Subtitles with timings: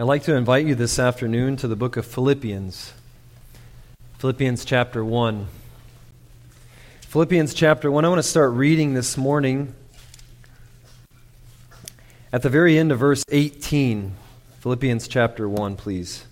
[0.00, 2.92] I'd like to invite you this afternoon to the book of Philippians.
[4.18, 5.48] Philippians chapter 1.
[7.00, 8.04] Philippians chapter 1.
[8.04, 9.74] I want to start reading this morning
[12.32, 14.14] at the very end of verse 18.
[14.60, 16.24] Philippians chapter 1, please.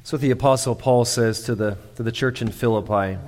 [0.00, 3.18] That's what the Apostle Paul says to the, to the church in Philippi.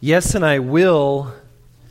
[0.00, 1.34] Yes, and I will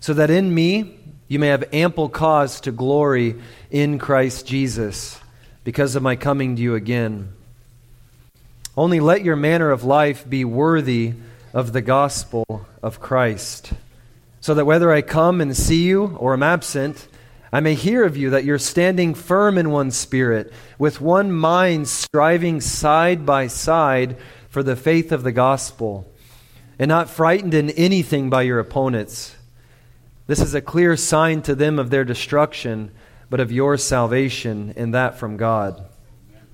[0.00, 0.98] so that in me
[1.28, 3.36] you may have ample cause to glory
[3.70, 5.20] in Christ Jesus
[5.62, 7.32] because of my coming to you again.
[8.76, 11.14] Only let your manner of life be worthy
[11.52, 13.72] of the gospel of Christ,
[14.40, 17.08] so that whether I come and see you or am absent,
[17.52, 21.88] I may hear of you that you're standing firm in one spirit, with one mind
[21.88, 24.16] striving side by side
[24.48, 26.10] for the faith of the gospel
[26.78, 29.36] and not frightened in anything by your opponents.
[30.30, 32.92] This is a clear sign to them of their destruction,
[33.30, 35.84] but of your salvation, and that from God.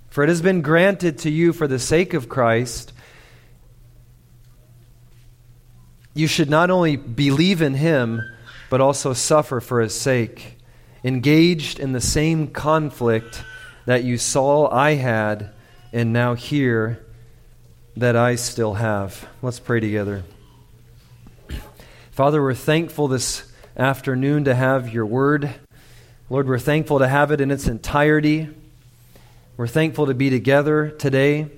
[0.09, 2.95] For it has been granted to you for the sake of Christ.
[6.15, 8.23] You should not only believe in him,
[8.71, 10.57] but also suffer for his sake,
[11.05, 13.45] engaged in the same conflict
[13.85, 15.51] that you saw I had
[15.93, 17.05] and now hear
[17.95, 19.29] that I still have.
[19.43, 20.23] Let's pray together.
[22.11, 23.46] Father, we're thankful this
[23.79, 25.53] afternoon to have your word.
[26.31, 28.49] Lord, we're thankful to have it in its entirety.
[29.59, 31.49] We're thankful to be together today.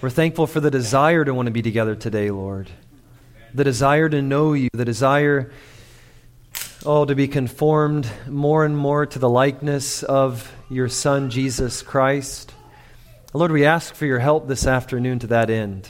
[0.00, 2.70] We're thankful for the desire to want to be together today, Lord.
[3.52, 5.52] The desire to know you, the desire,
[6.86, 12.52] oh, to be conformed more and more to the likeness of your Son, Jesus Christ.
[13.32, 15.88] Lord, we ask for your help this afternoon to that end.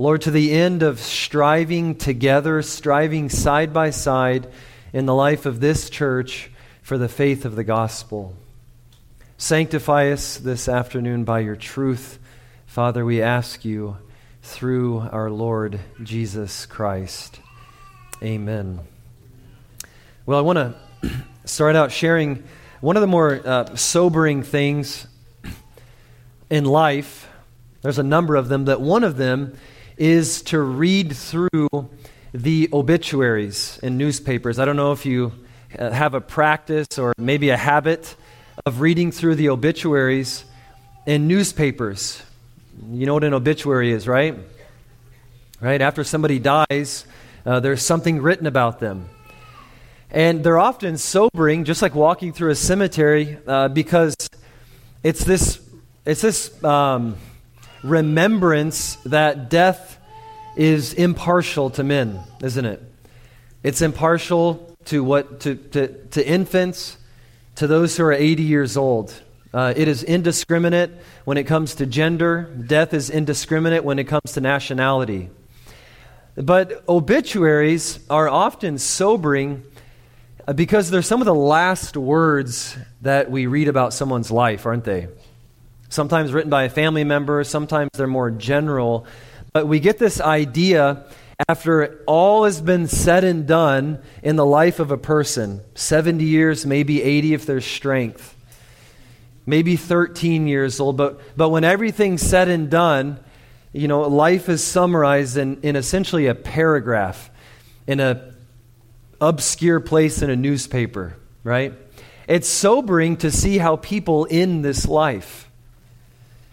[0.00, 4.46] Lord, to the end of striving together, striving side by side
[4.94, 6.50] in the life of this church
[6.80, 8.34] for the faith of the gospel.
[9.36, 12.18] Sanctify us this afternoon by your truth.
[12.64, 13.98] Father, we ask you
[14.40, 17.38] through our Lord Jesus Christ.
[18.22, 18.80] Amen.
[20.24, 22.42] Well, I want to start out sharing
[22.80, 25.06] one of the more uh, sobering things
[26.48, 27.28] in life,
[27.82, 29.58] there's a number of them, that one of them
[30.00, 31.68] is to read through
[32.32, 34.58] the obituaries in newspapers.
[34.58, 35.30] I don't know if you
[35.78, 38.16] uh, have a practice or maybe a habit
[38.64, 40.46] of reading through the obituaries
[41.04, 42.22] in newspapers.
[42.90, 44.38] You know what an obituary is, right?
[45.60, 45.82] Right?
[45.82, 47.04] After somebody dies,
[47.44, 49.06] uh, there's something written about them.
[50.10, 54.16] And they're often sobering, just like walking through a cemetery, uh, because
[55.04, 55.60] it's this
[56.06, 57.18] it's this um,
[57.82, 59.98] remembrance that death
[60.56, 62.82] is impartial to men, isn't it?
[63.62, 66.96] It's impartial to what to, to, to infants,
[67.56, 69.14] to those who are 80 years old.
[69.52, 70.90] Uh, it is indiscriminate
[71.24, 72.42] when it comes to gender.
[72.66, 75.28] Death is indiscriminate when it comes to nationality.
[76.36, 79.64] But obituaries are often sobering
[80.46, 84.84] uh, because they're some of the last words that we read about someone's life, aren't
[84.84, 85.08] they?
[85.90, 89.04] Sometimes written by a family member, sometimes they're more general.
[89.52, 91.04] But we get this idea
[91.48, 96.64] after all has been said and done in the life of a person 70 years,
[96.64, 98.36] maybe 80 if there's strength,
[99.46, 100.96] maybe 13 years old.
[100.96, 103.18] But, but when everything's said and done,
[103.72, 107.30] you know, life is summarized in, in essentially a paragraph
[107.86, 108.32] in a
[109.20, 111.74] obscure place in a newspaper, right?
[112.28, 115.49] It's sobering to see how people in this life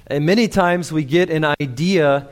[0.10, 2.30] and many times we get an idea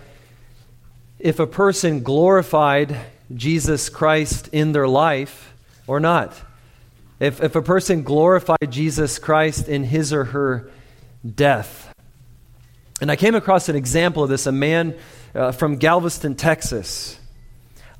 [1.20, 2.96] if a person glorified
[3.34, 5.54] Jesus Christ in their life
[5.88, 6.34] or not.
[7.20, 10.70] if, if a person glorified Jesus Christ in his or her
[11.26, 11.94] death.
[13.02, 14.96] And I came across an example of this a man
[15.34, 17.20] uh, from Galveston, Texas.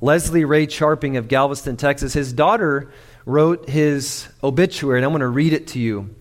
[0.00, 2.12] Leslie Ray Charping of Galveston, Texas.
[2.12, 2.90] His daughter
[3.24, 6.14] wrote his obituary, and I'm going to read it to you.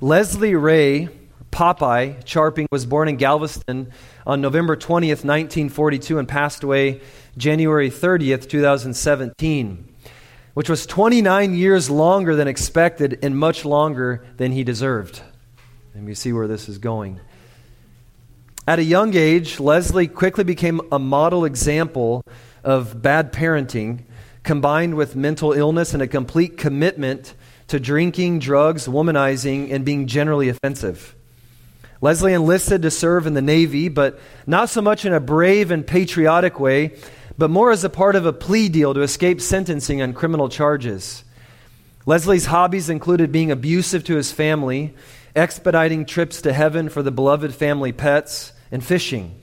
[0.00, 1.08] Leslie Ray
[1.54, 3.92] Popeye Charping was born in Galveston
[4.26, 7.00] on November 20th, 1942, and passed away
[7.36, 9.88] January 30th, 2017,
[10.54, 15.22] which was 29 years longer than expected and much longer than he deserved.
[15.94, 17.20] And we see where this is going.
[18.66, 22.24] At a young age, Leslie quickly became a model example
[22.64, 24.00] of bad parenting
[24.42, 27.34] combined with mental illness and a complete commitment
[27.68, 31.14] to drinking, drugs, womanizing, and being generally offensive.
[32.04, 35.86] Leslie enlisted to serve in the Navy, but not so much in a brave and
[35.86, 36.94] patriotic way,
[37.38, 41.24] but more as a part of a plea deal to escape sentencing on criminal charges.
[42.04, 44.92] Leslie's hobbies included being abusive to his family,
[45.34, 49.34] expediting trips to heaven for the beloved family pets, and fishing,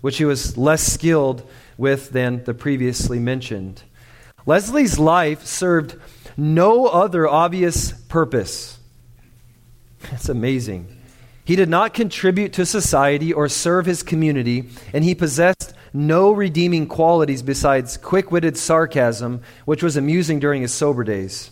[0.00, 3.84] which he was less skilled with than the previously mentioned.
[4.44, 5.94] Leslie's life served
[6.36, 8.76] no other obvious purpose.
[10.10, 10.97] That's amazing.
[11.48, 16.86] He did not contribute to society or serve his community, and he possessed no redeeming
[16.86, 21.50] qualities besides quick witted sarcasm, which was amusing during his sober days.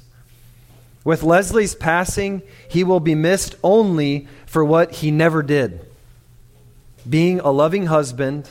[1.02, 5.80] With Leslie's passing, he will be missed only for what he never did
[7.08, 8.50] being a loving husband,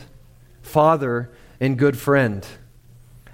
[0.63, 2.43] father, and good friend.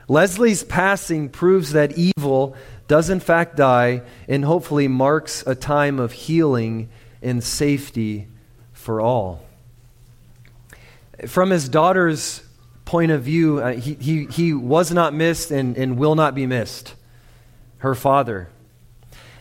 [0.10, 2.58] Leslie's passing proves that evil
[2.90, 6.90] does in fact die and hopefully marks a time of healing
[7.22, 8.28] and safety
[8.74, 9.44] for all.
[11.28, 12.44] From his daughter's
[12.86, 16.48] point of view, uh, he, he, he was not missed and, and will not be
[16.48, 16.96] missed.
[17.78, 18.48] Her father.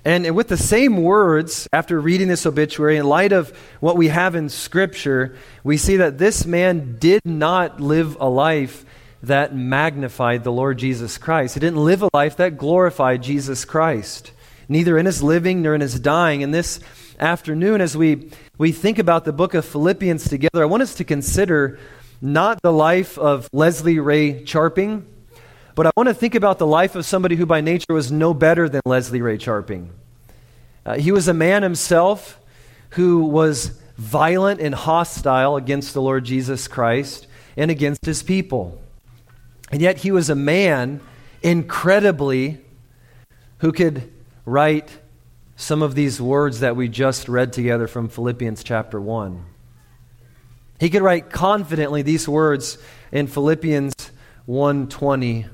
[0.04, 3.50] And with the same words, after reading this obituary, in light of
[3.80, 8.86] what we have in Scripture, we see that this man did not live a life
[9.22, 11.54] that magnified the Lord Jesus Christ.
[11.54, 14.32] He didn't live a life that glorified Jesus Christ,
[14.68, 16.42] neither in his living nor in his dying.
[16.42, 16.80] And this
[17.20, 21.04] afternoon, as we, we think about the book of Philippians together, I want us to
[21.04, 21.78] consider
[22.20, 25.06] not the life of Leslie Ray Charping
[25.80, 28.34] but I want to think about the life of somebody who by nature was no
[28.34, 29.90] better than Leslie Ray Charping.
[30.84, 32.38] Uh, he was a man himself
[32.90, 37.26] who was violent and hostile against the Lord Jesus Christ
[37.56, 38.78] and against his people.
[39.72, 41.00] And yet he was a man,
[41.40, 42.58] incredibly,
[43.60, 44.12] who could
[44.44, 44.90] write
[45.60, 49.44] some of these words that we just read together from Philippians chapter 1.
[50.78, 52.78] He could write confidently these words
[53.12, 53.92] in Philippians
[54.46, 55.44] 1:20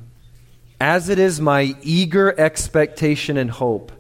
[0.80, 3.90] as it is my eager expectation and hope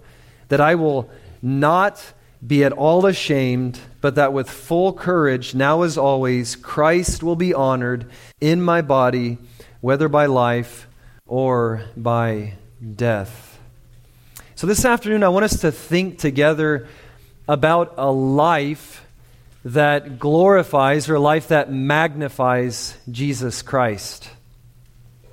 [0.46, 1.10] that I will
[1.42, 2.12] not
[2.46, 7.52] be at all ashamed, but that with full courage, now as always, Christ will be
[7.52, 8.06] honored
[8.40, 9.38] in my body,
[9.80, 10.86] whether by life
[11.26, 12.52] or by
[12.94, 13.55] death.
[14.56, 16.88] So, this afternoon, I want us to think together
[17.46, 19.06] about a life
[19.66, 24.30] that glorifies or a life that magnifies Jesus Christ.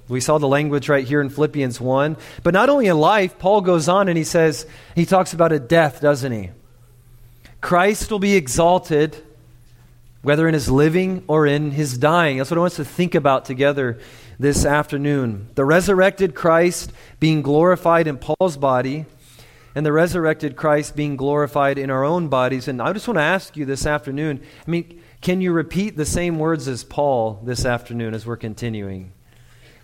[0.10, 2.18] We saw the language right here in Philippians 1.
[2.44, 5.60] But not only in life, Paul goes on and he says, he talks about a
[5.60, 6.50] death, doesn't he?
[7.62, 9.16] Christ will be exalted,
[10.22, 12.40] whether in his living or in his dying.
[12.40, 14.00] That's what I want us to think about together
[14.38, 15.48] this afternoon.
[15.56, 19.06] The resurrected Christ being glorified in Paul's body,
[19.76, 22.68] and the resurrected Christ being glorified in our own bodies.
[22.68, 26.06] And I just want to ask you this afternoon I mean, can you repeat the
[26.06, 29.14] same words as Paul this afternoon as we're continuing?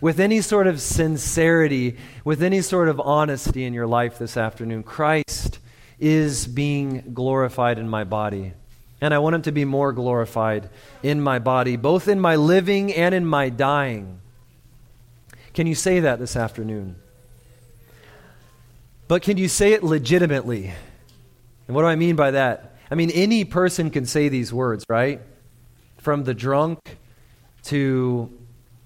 [0.02, 4.84] with any sort of sincerity, with any sort of honesty in your life this afternoon,
[4.84, 5.60] Christ
[6.00, 8.54] is being glorified in my body.
[9.02, 10.70] And I want him to be more glorified
[11.04, 14.20] in my body, both in my living and in my dying.
[15.54, 16.96] Can you say that this afternoon?
[19.10, 20.72] But can you say it legitimately?
[21.68, 22.76] And what do I mean by that?
[22.92, 25.20] I mean, any person can say these words, right?
[25.98, 26.78] From the drunk
[27.64, 28.32] to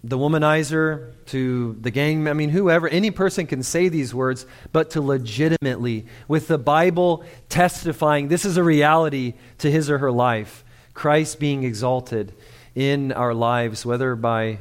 [0.02, 4.92] the womanizer to the gang, I mean, whoever, any person can say these words, but
[4.92, 10.64] to legitimately, with the Bible testifying this is a reality to his or her life,
[10.94, 12.34] Christ being exalted
[12.76, 14.60] in our lives, whether by,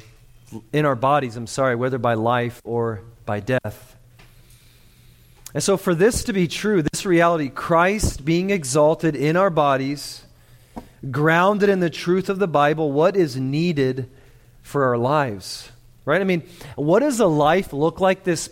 [0.73, 3.92] in our bodies, I'm sorry, whether by life or by death.
[5.55, 10.23] And so, for this to be true, this reality, Christ being exalted in our bodies,
[11.11, 14.09] grounded in the truth of the Bible, what is needed
[14.63, 15.71] for our lives.
[16.05, 16.21] Right?
[16.21, 16.43] I mean,
[16.75, 18.51] what does a life look like this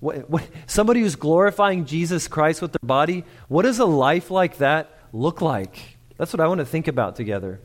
[0.00, 4.58] What, what, somebody who's glorifying Jesus Christ with their body, what does a life like
[4.58, 5.98] that look like?
[6.16, 7.60] That's what I want to think about together.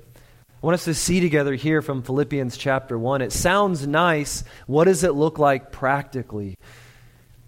[0.62, 3.22] I want us to see together here from Philippians chapter 1.
[3.22, 4.44] It sounds nice.
[4.68, 6.58] What does it look like practically?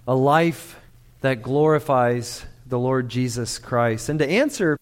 [0.07, 0.79] A life
[1.21, 4.09] that glorifies the Lord Jesus Christ.
[4.09, 4.77] And to answer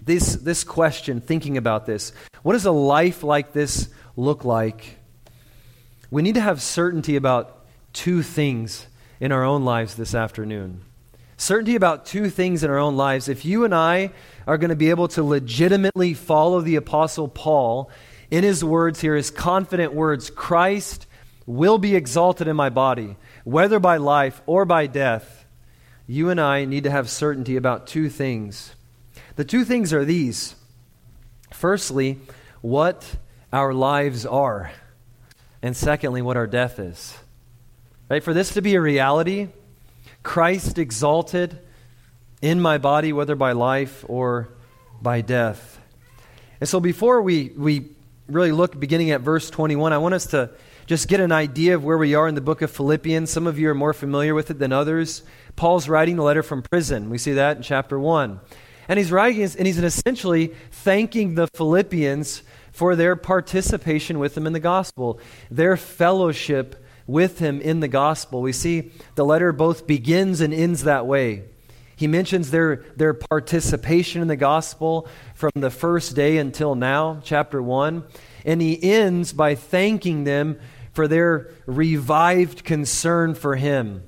[0.00, 2.12] this, this question, thinking about this,
[2.42, 4.98] what does a life like this look like?
[6.10, 8.86] We need to have certainty about two things
[9.20, 10.82] in our own lives this afternoon.
[11.36, 13.28] Certainty about two things in our own lives.
[13.28, 14.12] If you and I
[14.46, 17.90] are going to be able to legitimately follow the Apostle Paul
[18.30, 21.06] in his words here, his confident words Christ
[21.44, 25.44] will be exalted in my body, whether by life or by death,
[26.08, 28.74] you and I need to have certainty about two things.
[29.36, 30.56] The two things are these
[31.52, 32.18] firstly,
[32.60, 33.14] what
[33.52, 34.72] our lives are,
[35.62, 37.16] and secondly, what our death is.
[38.08, 38.20] Right?
[38.20, 39.50] For this to be a reality,
[40.24, 41.56] Christ exalted
[42.42, 44.48] in my body, whether by life or
[45.00, 45.80] by death.
[46.58, 47.90] And so before we, we
[48.26, 50.50] really look beginning at verse 21, I want us to
[50.86, 53.28] just get an idea of where we are in the book of Philippians.
[53.28, 55.22] Some of you are more familiar with it than others.
[55.56, 57.10] Paul's writing a letter from prison.
[57.10, 58.38] We see that in chapter 1.
[58.88, 64.52] And he's writing, and he's essentially thanking the Philippians for their participation with him in
[64.52, 65.18] the gospel,
[65.50, 68.40] their fellowship with him in the gospel.
[68.40, 71.44] We see the letter both begins and ends that way.
[71.96, 77.60] He mentions their, their participation in the gospel from the first day until now, chapter
[77.60, 78.04] 1.
[78.44, 80.60] And he ends by thanking them
[80.96, 84.02] for their revived concern for him.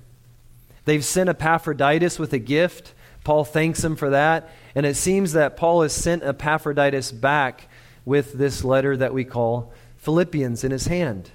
[0.87, 2.95] They've sent Epaphroditus with a gift.
[3.25, 4.49] Paul thanks him for that.
[4.75, 7.69] And it seems that Paul has sent Epaphroditus back
[8.07, 11.31] with this letter that we call Philippians in his hand.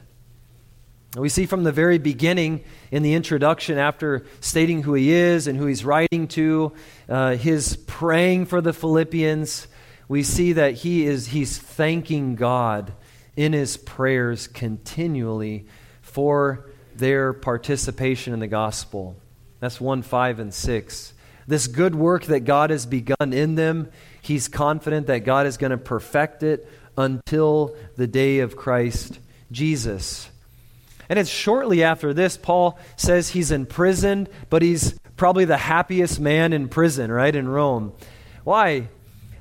[1.16, 5.56] We see from the very beginning in the introduction, after stating who he is and
[5.56, 6.74] who he's writing to,
[7.08, 9.68] uh, his praying for the Philippians,
[10.08, 12.92] we see that he is he's thanking God
[13.36, 15.66] in his prayers continually
[16.02, 19.16] for their participation in the gospel.
[19.60, 21.14] That's 1 5 and 6.
[21.48, 23.90] This good work that God has begun in them,
[24.22, 29.20] he's confident that God is going to perfect it until the day of Christ
[29.52, 30.30] Jesus.
[31.10, 36.54] And it's shortly after this, Paul says he's imprisoned, but he's probably the happiest man
[36.54, 37.94] in prison, right, in Rome.
[38.44, 38.88] Why?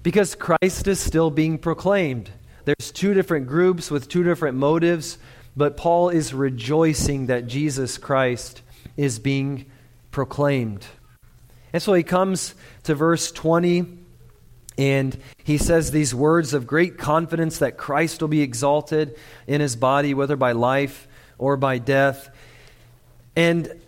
[0.02, 2.30] Because Christ is still being proclaimed.
[2.64, 5.18] There's two different groups with two different motives,
[5.56, 8.62] but Paul is rejoicing that Jesus Christ
[8.96, 9.66] is being
[10.10, 10.86] proclaimed.
[11.72, 12.54] And so he comes
[12.84, 13.98] to verse 20
[14.78, 19.76] and he says these words of great confidence that Christ will be exalted in his
[19.76, 21.06] body, whether by life
[21.38, 22.30] or by death.
[23.36, 23.80] And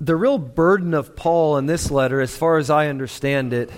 [0.00, 3.70] the real burden of Paul in this letter, as far as I understand it,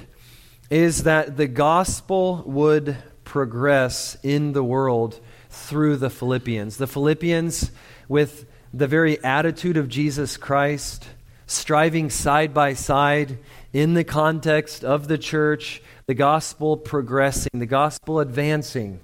[0.70, 2.96] is that the gospel would
[3.28, 5.20] progress in the world
[5.50, 6.78] through the Philippians.
[6.78, 7.70] The Philippians,
[8.08, 11.06] with the very attitude of Jesus Christ,
[11.46, 13.36] striving side by side
[13.74, 18.98] in the context of the church, the gospel progressing, the gospel advancing,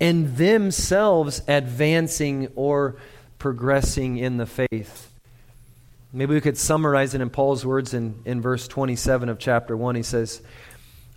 [0.00, 2.96] and themselves advancing or
[3.38, 5.12] progressing in the faith.
[6.12, 9.94] Maybe we could summarize it in Paul's words in, in verse 27 of chapter 1.
[9.94, 10.42] He says,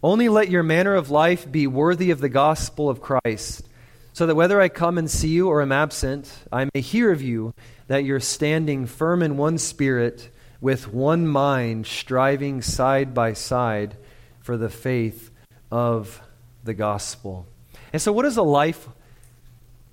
[0.03, 3.67] Only let your manner of life be worthy of the gospel of Christ,
[4.13, 7.21] so that whether I come and see you or am absent, I may hear of
[7.21, 7.53] you
[7.87, 13.95] that you're standing firm in one spirit, with one mind, striving side by side
[14.39, 15.29] for the faith
[15.71, 16.19] of
[16.63, 17.45] the gospel.
[17.93, 18.87] And so, what is a life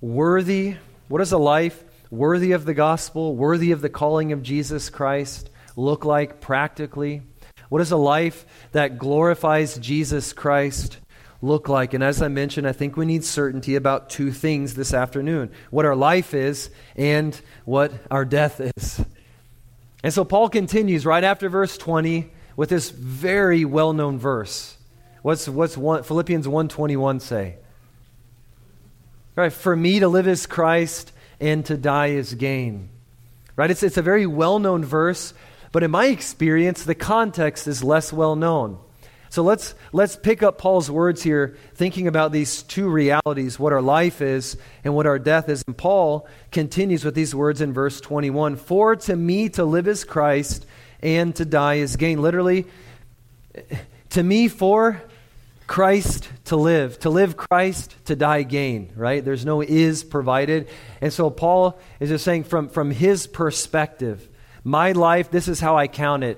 [0.01, 0.75] worthy?
[1.07, 5.51] What is a life worthy of the gospel, worthy of the calling of Jesus Christ
[5.75, 7.21] look like practically?
[7.69, 10.97] What does a life that glorifies Jesus Christ
[11.41, 11.93] look like?
[11.93, 15.85] And as I mentioned, I think we need certainty about two things this afternoon what
[15.85, 19.03] our life is and what our death is.
[20.03, 24.77] And so Paul continues right after verse 20 with this very well known verse.
[25.21, 27.55] What's, what's one, Philippians 1.21 say?
[29.35, 32.89] Right, for me to live is Christ and to die is gain.
[33.55, 33.71] Right?
[33.71, 35.33] It's, it's a very well known verse,
[35.71, 38.79] but in my experience, the context is less well known.
[39.31, 43.81] So let's, let's pick up Paul's words here, thinking about these two realities what our
[43.81, 45.63] life is and what our death is.
[45.67, 50.03] And Paul continues with these words in verse 21 For to me to live is
[50.03, 50.65] Christ,
[51.01, 52.21] and to die is gain.
[52.21, 52.65] Literally,
[54.11, 55.01] to me, for
[55.67, 56.97] Christ to live.
[57.01, 59.23] To live Christ, to die gain, right?
[59.23, 60.67] There's no is provided.
[61.01, 64.27] And so Paul is just saying from, from his perspective,
[64.69, 66.37] My life, this is how I count it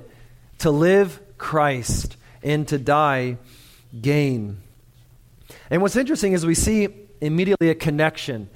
[0.60, 3.40] to live Christ and to die
[4.00, 4.62] gain.
[5.70, 6.88] And what's interesting is we see
[7.20, 8.50] immediately a connection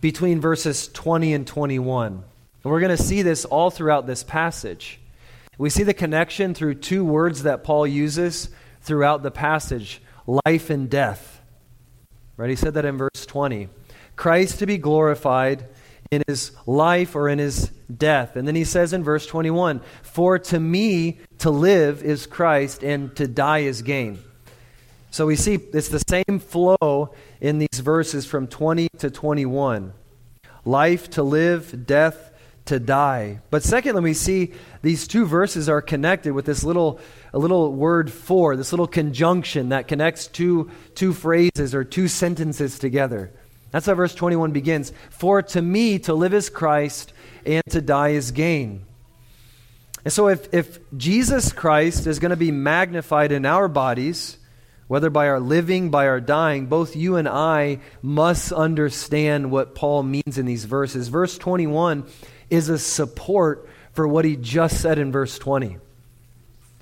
[0.00, 2.12] between verses 20 and 21.
[2.12, 2.24] And
[2.62, 5.00] we're going to see this all throughout this passage.
[5.58, 8.50] We see the connection through two words that Paul uses
[8.82, 11.40] throughout the passage life and death.
[12.36, 12.50] Right?
[12.50, 13.68] He said that in verse 20.
[14.14, 15.66] Christ to be glorified
[16.12, 18.36] in his life or in his death.
[18.36, 23.16] And then he says in verse 21 For to me to live is Christ, and
[23.16, 24.18] to die is gain.
[25.10, 29.94] So we see it's the same flow in these verses from 20 to 21
[30.64, 32.30] life to live, death
[32.66, 33.40] to die.
[33.50, 34.52] But secondly, we see
[34.82, 37.00] these two verses are connected with this little,
[37.32, 42.78] a little word for, this little conjunction that connects two, two phrases or two sentences
[42.78, 43.32] together.
[43.72, 44.92] That's how verse 21 begins.
[45.10, 47.12] For to me to live is Christ
[47.44, 48.84] and to die is gain.
[50.04, 54.36] And so if, if Jesus Christ is going to be magnified in our bodies,
[54.88, 60.02] whether by our living, by our dying, both you and I must understand what Paul
[60.02, 61.08] means in these verses.
[61.08, 62.04] Verse 21
[62.50, 65.78] is a support for what he just said in verse 20.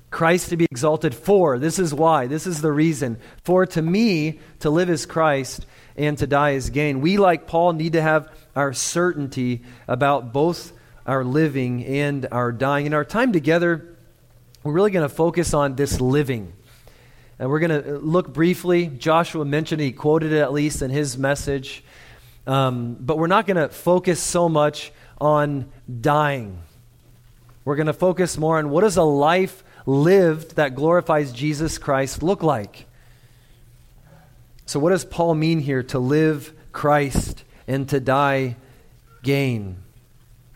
[0.09, 1.57] Christ to be exalted for.
[1.57, 2.27] This is why.
[2.27, 3.17] This is the reason.
[3.45, 7.01] For to me, to live is Christ and to die is gain.
[7.01, 10.73] We, like Paul, need to have our certainty about both
[11.05, 12.85] our living and our dying.
[12.85, 13.97] In our time together,
[14.63, 16.53] we're really going to focus on this living.
[17.39, 18.87] And we're going to look briefly.
[18.87, 21.83] Joshua mentioned, he quoted it at least in his message.
[22.45, 25.71] Um, but we're not going to focus so much on
[26.01, 26.61] dying.
[27.65, 32.23] We're going to focus more on what does a life lived that glorifies Jesus Christ
[32.23, 32.85] look like?
[34.71, 38.55] So, what does Paul mean here to live Christ and to die
[39.21, 39.75] gain?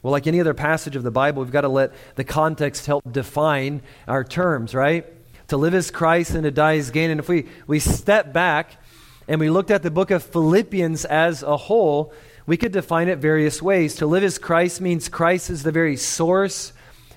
[0.02, 3.04] Well, like any other passage of the Bible, we've got to let the context help
[3.12, 5.06] define our terms, right?
[5.50, 7.10] To live as Christ and to die as gain.
[7.10, 8.82] And if we, we step back
[9.28, 12.14] and we looked at the book of Philippians as a whole,
[12.46, 13.96] we could define it various ways.
[13.96, 16.72] To live as Christ means Christ is the very source,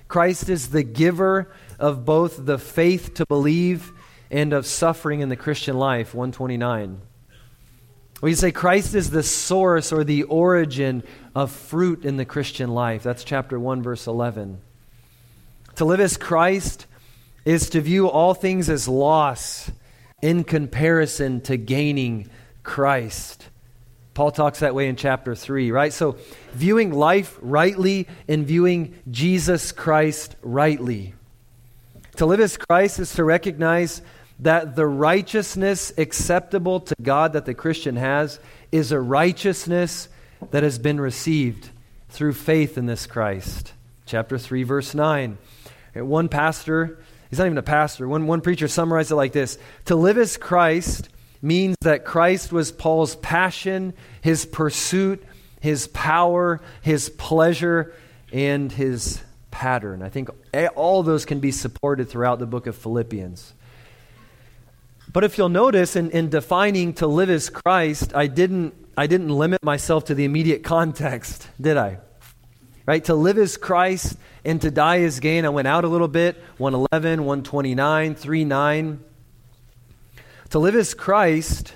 [0.09, 3.93] Christ is the giver of both the faith to believe
[4.31, 7.01] and of suffering in the Christian life, 129.
[8.21, 13.03] We say Christ is the source or the origin of fruit in the Christian life.
[13.03, 14.61] That's chapter 1, verse 11.
[15.77, 16.87] To live as Christ
[17.45, 19.71] is to view all things as loss
[20.21, 22.29] in comparison to gaining
[22.65, 23.49] Christ.
[24.15, 25.93] Paul talks that way in chapter 3, right?
[25.93, 26.17] So,
[26.53, 31.15] viewing life rightly and viewing Jesus Christ rightly.
[32.17, 34.03] To live as Christ is to recognize
[34.41, 38.39] that the righteousness acceptable to God that the Christian has
[38.71, 40.09] is a righteousness
[40.51, 41.71] that has been received
[42.09, 43.73] through faith in this Christ.
[44.07, 45.39] Chapter 3, verse 9.
[45.95, 46.99] One pastor,
[47.29, 50.37] he's not even a pastor, one, one preacher summarized it like this To live as
[50.37, 51.09] Christ
[51.43, 55.25] means that Christ was Paul's passion, his pursuit,
[55.61, 57.93] his power, his pleasure,
[58.33, 59.21] and his
[59.51, 60.03] pattern.
[60.03, 60.29] I think
[60.77, 63.55] all those can be supported throughout the book of Philippians.
[65.13, 69.31] But if you'll notice in, in defining to live as Christ, I didn't, I didn't
[69.31, 71.99] limit myself to the immediate context, did I?
[72.85, 73.05] Right?
[73.05, 75.45] To live as Christ and to die as gain.
[75.45, 79.05] I went out a little bit 111, 129, 3 9.
[80.51, 81.75] To live as Christ,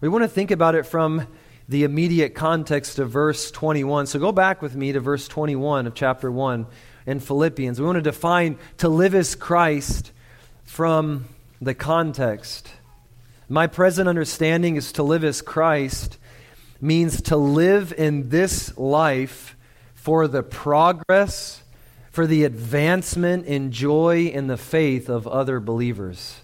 [0.00, 1.26] we want to think about it from
[1.68, 4.06] the immediate context of verse 21.
[4.06, 6.66] So go back with me to verse 21 of chapter 1
[7.06, 7.80] in Philippians.
[7.80, 10.12] We want to define to live as Christ
[10.64, 11.26] from
[11.62, 12.68] the context.
[13.48, 16.18] My present understanding is to live as Christ
[16.80, 19.56] means to live in this life
[19.94, 21.62] for the progress,
[22.10, 26.40] for the advancement in joy in the faith of other believers.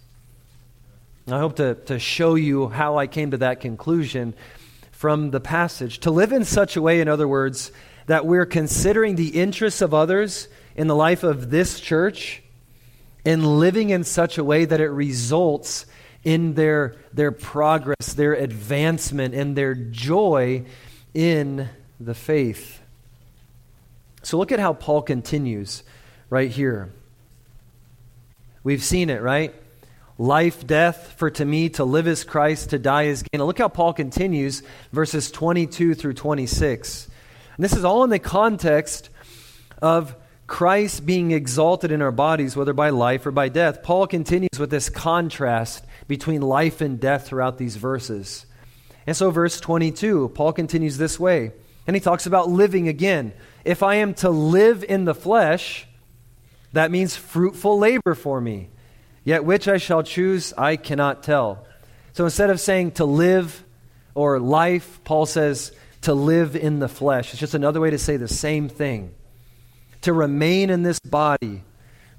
[1.27, 4.35] I hope to, to show you how I came to that conclusion
[4.93, 5.99] from the passage.
[6.01, 7.73] To live in such a way, in other words,
[8.07, 12.41] that we're considering the interests of others in the life of this church
[13.29, 15.85] and living in such a way that it results
[16.25, 20.65] in their, their progress, their advancement, and their joy
[21.13, 21.69] in
[22.01, 22.81] the faith.
[24.23, 25.83] So look at how Paul continues
[26.31, 26.91] right here.
[28.65, 29.55] We've seen it, right?
[30.17, 33.41] Life, death, for to me to live is Christ, to die is gain.
[33.41, 37.11] Now look how Paul continues, verses 22 through 26.
[37.57, 39.11] And this is all in the context
[39.83, 40.17] of
[40.49, 43.83] Christ being exalted in our bodies, whether by life or by death.
[43.83, 48.47] Paul continues with this contrast between life and death throughout these verses.
[49.07, 51.53] And so, verse 22, Paul continues this way
[51.87, 53.35] And he talks about living again.
[53.65, 55.87] If I am to live in the flesh,
[56.73, 58.71] that means fruitful labor for me.
[59.25, 61.67] Yet which I shall choose, I cannot tell.
[62.15, 63.63] So instead of saying to live
[64.15, 67.33] or life, Paul says to live in the flesh.
[67.33, 69.15] It's just another way to say the same thing.
[70.03, 71.65] To remain in this body,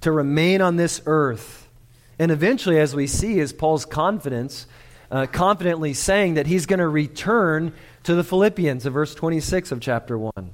[0.02, 1.70] to remain on this earth.
[2.18, 4.68] And eventually, as we see, is Paul's confidence,
[5.10, 9.80] uh, confidently saying that he's going to return to the Philippians in verse 26 of
[9.80, 10.32] chapter 1.
[10.36, 10.52] And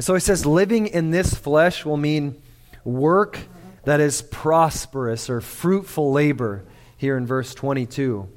[0.00, 2.40] so he says, living in this flesh will mean
[2.84, 3.38] work
[3.84, 6.64] that is prosperous or fruitful labor
[6.96, 8.28] here in verse 22.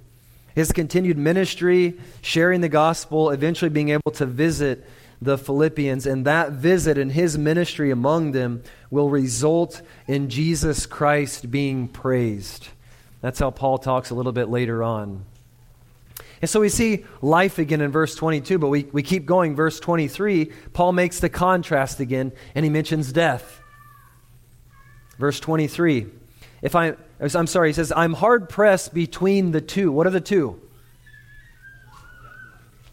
[0.55, 4.85] His continued ministry, sharing the gospel, eventually being able to visit
[5.21, 11.51] the Philippians, and that visit and his ministry among them will result in Jesus Christ
[11.51, 12.69] being praised.
[13.21, 15.25] That's how Paul talks a little bit later on.
[16.41, 19.55] And so we see life again in verse 22, but we, we keep going.
[19.55, 23.59] Verse 23, Paul makes the contrast again, and he mentions death.
[25.17, 26.07] Verse 23,
[26.61, 29.91] if I, I'm sorry, he says, I'm hard pressed between the two.
[29.91, 30.61] What are the two?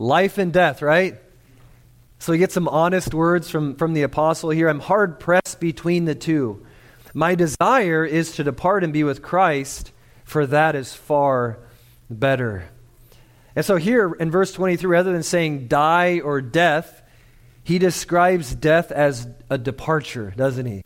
[0.00, 1.20] Life and death, right?
[2.18, 4.68] So we get some honest words from, from the apostle here.
[4.68, 6.64] I'm hard pressed between the two.
[7.14, 9.92] My desire is to depart and be with Christ,
[10.24, 11.58] for that is far
[12.10, 12.68] better.
[13.54, 17.02] And so here in verse 23, rather than saying die or death,
[17.64, 20.82] he describes death as a departure, doesn't he?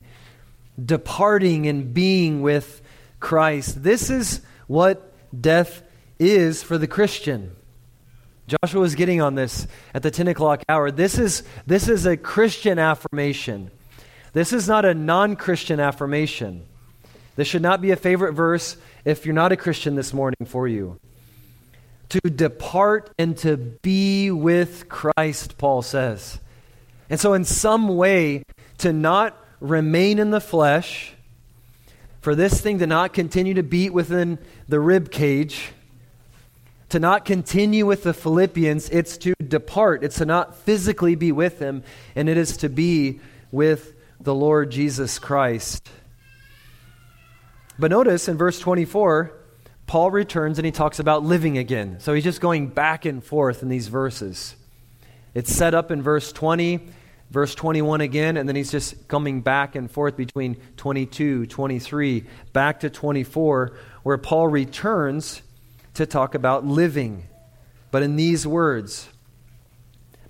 [0.83, 2.81] Departing and being with
[3.19, 3.83] Christ.
[3.83, 5.83] This is what death
[6.19, 7.57] is for the Christian.
[8.51, 10.91] Joshua was getting on this at the 10 o'clock hour.
[10.91, 13.71] This is, this is a Christian affirmation.
[14.33, 16.67] This is not a non Christian affirmation.
[17.37, 20.67] This should not be a favorite verse if you're not a Christian this morning for
[20.67, 20.99] you.
[22.09, 26.41] To depart and to be with Christ, Paul says.
[27.09, 28.43] And so, in some way,
[28.79, 31.13] to not remain in the flesh,
[32.21, 35.73] for this thing to not continue to beat within the rib cage,
[36.91, 40.05] to not continue with the Philippians, it's to depart.
[40.05, 41.83] It's to not physically be with them,
[42.15, 45.89] and it is to be with the Lord Jesus Christ.
[47.79, 49.33] But notice in verse 24,
[49.87, 51.99] Paul returns and he talks about living again.
[52.01, 54.55] So he's just going back and forth in these verses.
[55.33, 56.81] It's set up in verse 20,
[57.31, 62.81] verse 21 again, and then he's just coming back and forth between 22, 23, back
[62.81, 65.41] to 24, where Paul returns
[66.01, 67.25] to talk about living,
[67.91, 69.11] but in these words.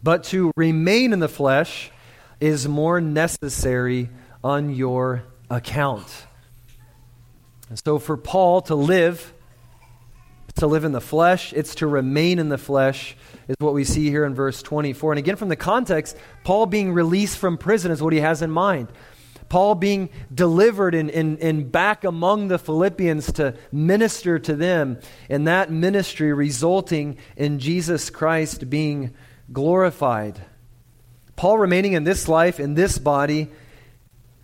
[0.02, 1.92] But to remain in the flesh
[2.40, 4.10] is more necessary
[4.42, 6.26] on your account.
[7.68, 9.32] And so for Paul to live,
[10.56, 14.10] to live in the flesh, it's to remain in the flesh, is what we see
[14.10, 15.12] here in verse 24.
[15.12, 18.50] And again, from the context, Paul being released from prison is what he has in
[18.50, 18.88] mind.
[19.50, 25.46] Paul being delivered and, and, and back among the Philippians to minister to them, and
[25.48, 29.12] that ministry resulting in Jesus Christ being
[29.52, 30.40] glorified.
[31.34, 33.50] Paul remaining in this life, in this body,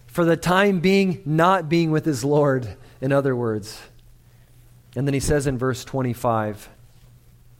[0.08, 3.80] for the time being, not being with his Lord, in other words.
[4.96, 6.68] And then he says in verse 25,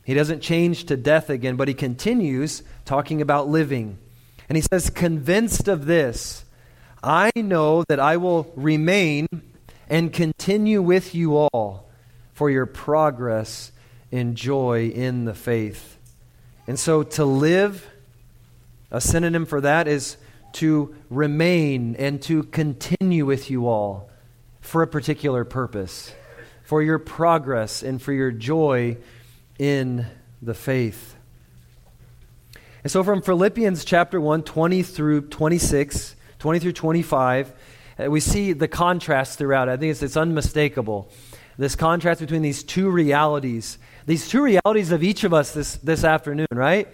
[0.03, 3.99] he doesn't change to death again, but he continues talking about living.
[4.49, 6.43] And he says, convinced of this,
[7.07, 9.27] I know that I will remain
[9.89, 11.89] and continue with you all
[12.33, 13.71] for your progress
[14.11, 15.97] and joy in the faith.
[16.67, 17.87] And so to live,
[18.91, 20.17] a synonym for that is
[20.53, 24.09] to remain and to continue with you all
[24.59, 26.13] for a particular purpose,
[26.65, 28.97] for your progress and for your joy
[29.57, 30.05] in
[30.41, 31.15] the faith.
[32.83, 37.53] And so from Philippians chapter 1, 20 through 26, 20 through 25,
[37.99, 39.69] uh, we see the contrast throughout.
[39.69, 41.09] I think it's, it's unmistakable.
[41.57, 46.03] This contrast between these two realities, these two realities of each of us this, this
[46.03, 46.87] afternoon, right?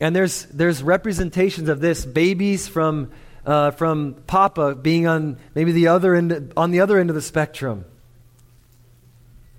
[0.00, 3.12] And there's, there's representations of this babies from,
[3.46, 7.22] uh, from Papa being on maybe the other end, on the other end of the
[7.22, 7.84] spectrum.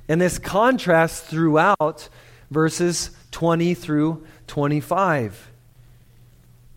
[0.07, 2.09] And this contrast throughout
[2.51, 5.51] verses 20 through 25.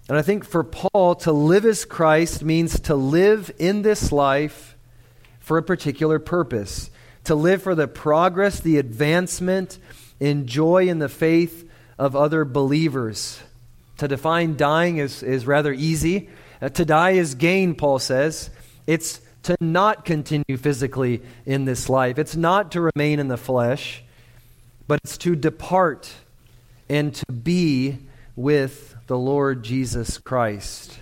[0.09, 4.77] And I think for Paul, to live as Christ means to live in this life
[5.41, 6.91] for a particular purpose,
[7.25, 9.79] to live for the progress, the advancement,
[10.19, 11.69] and joy in the faith
[11.99, 13.39] of other believers.
[13.99, 16.31] To define dying is, is rather easy.
[16.63, 18.49] Uh, to die is gain, Paul says.
[18.87, 24.03] It's to not continue physically in this life, it's not to remain in the flesh,
[24.87, 26.13] but it's to depart
[26.89, 27.99] and to be
[28.37, 30.99] with the Lord Jesus Christ.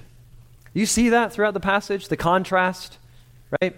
[0.72, 2.98] You see that throughout the passage, the contrast,
[3.60, 3.76] right?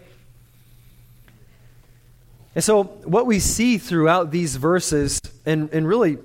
[2.55, 6.19] And so, what we see throughout these verses, and, and really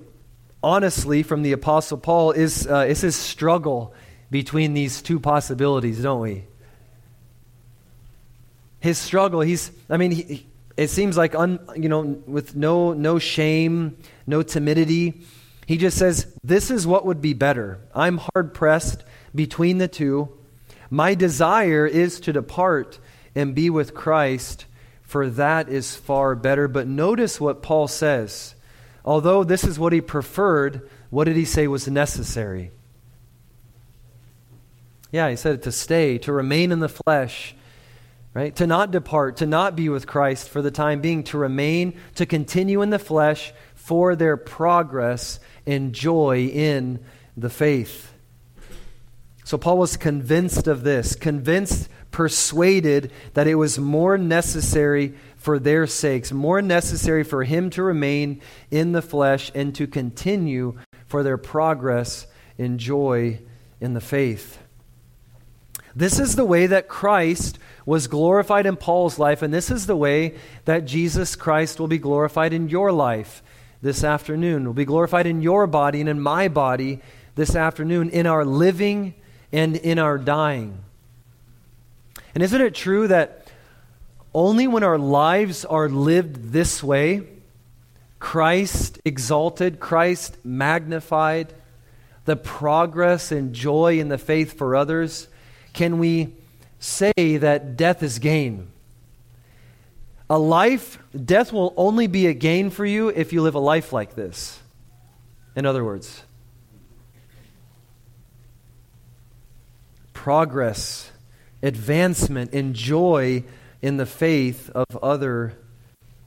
[0.62, 3.94] honestly from the Apostle Paul, is, uh, is his struggle
[4.30, 6.44] between these two possibilities, don't we?
[8.80, 13.20] His struggle, he's, I mean, he, it seems like, un, you know, with no, no
[13.20, 15.22] shame, no timidity,
[15.66, 17.80] he just says, This is what would be better.
[17.94, 20.30] I'm hard pressed between the two.
[20.90, 23.00] My desire is to depart
[23.36, 24.66] and be with Christ,
[25.02, 26.68] for that is far better.
[26.68, 28.56] But notice what Paul says.
[29.06, 32.72] Although this is what he preferred, what did he say was necessary?
[35.12, 37.54] Yeah, he said to stay, to remain in the flesh,
[38.34, 38.56] right?
[38.56, 42.26] To not depart, to not be with Christ for the time being, to remain, to
[42.26, 47.00] continue in the flesh for their progress and joy in
[47.36, 48.14] the faith.
[49.44, 55.86] So Paul was convinced of this, convinced, persuaded that it was more necessary for their
[55.86, 61.38] sakes, more necessary for him to remain in the flesh and to continue for their
[61.38, 63.40] progress in joy
[63.82, 64.60] in the faith.
[65.96, 69.96] This is the way that Christ was glorified in Paul's life, and this is the
[69.96, 73.44] way that Jesus Christ will be glorified in your life
[73.84, 77.02] this afternoon, will be glorified in your body and in my body
[77.36, 79.14] this afternoon, in our living
[79.52, 80.80] and in our dying.
[82.34, 83.52] And isn't it true that
[84.34, 87.28] only when our lives are lived this way,
[88.20, 91.54] Christ exalted, Christ magnified,
[92.24, 95.28] the progress and joy in the faith for others,
[95.74, 96.34] can we
[96.80, 98.70] say that death is gain.
[100.34, 103.94] A life, death will only be a gain for you if you live a life
[103.94, 104.60] like this.
[105.56, 106.24] In other words,
[110.12, 111.12] progress,
[111.62, 113.44] advancement, and joy
[113.84, 115.56] in the faith of other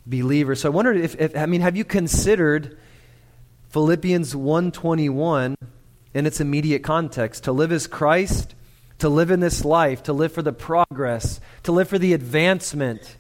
[0.07, 0.61] believers.
[0.61, 2.79] So I wondered if, if I mean, have you considered
[3.71, 5.57] Philippians 121
[6.14, 7.42] in its immediate context?
[7.42, 8.55] To live as Christ
[8.99, 13.16] to live in this life, to live for the progress, to live for the advancement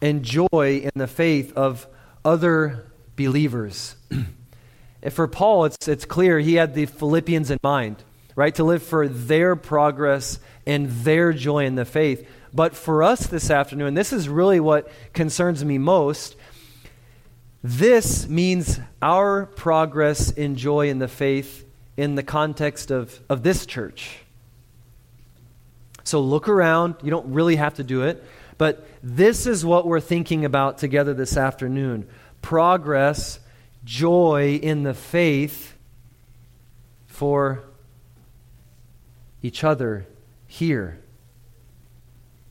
[0.00, 1.86] and joy in the faith of
[2.24, 2.86] other
[3.16, 3.96] believers.
[5.02, 8.02] and for Paul, it's, it's clear he had the Philippians in mind,
[8.34, 8.54] right?
[8.54, 12.26] To live for their progress and their joy in the faith.
[12.52, 16.36] But for us this afternoon, this is really what concerns me most.
[17.62, 23.66] This means our progress in joy in the faith in the context of, of this
[23.66, 24.20] church.
[26.02, 26.94] So look around.
[27.02, 28.24] You don't really have to do it.
[28.60, 32.06] But this is what we're thinking about together this afternoon
[32.42, 33.40] progress,
[33.84, 35.78] joy in the faith
[37.06, 37.64] for
[39.40, 40.06] each other
[40.46, 41.02] here.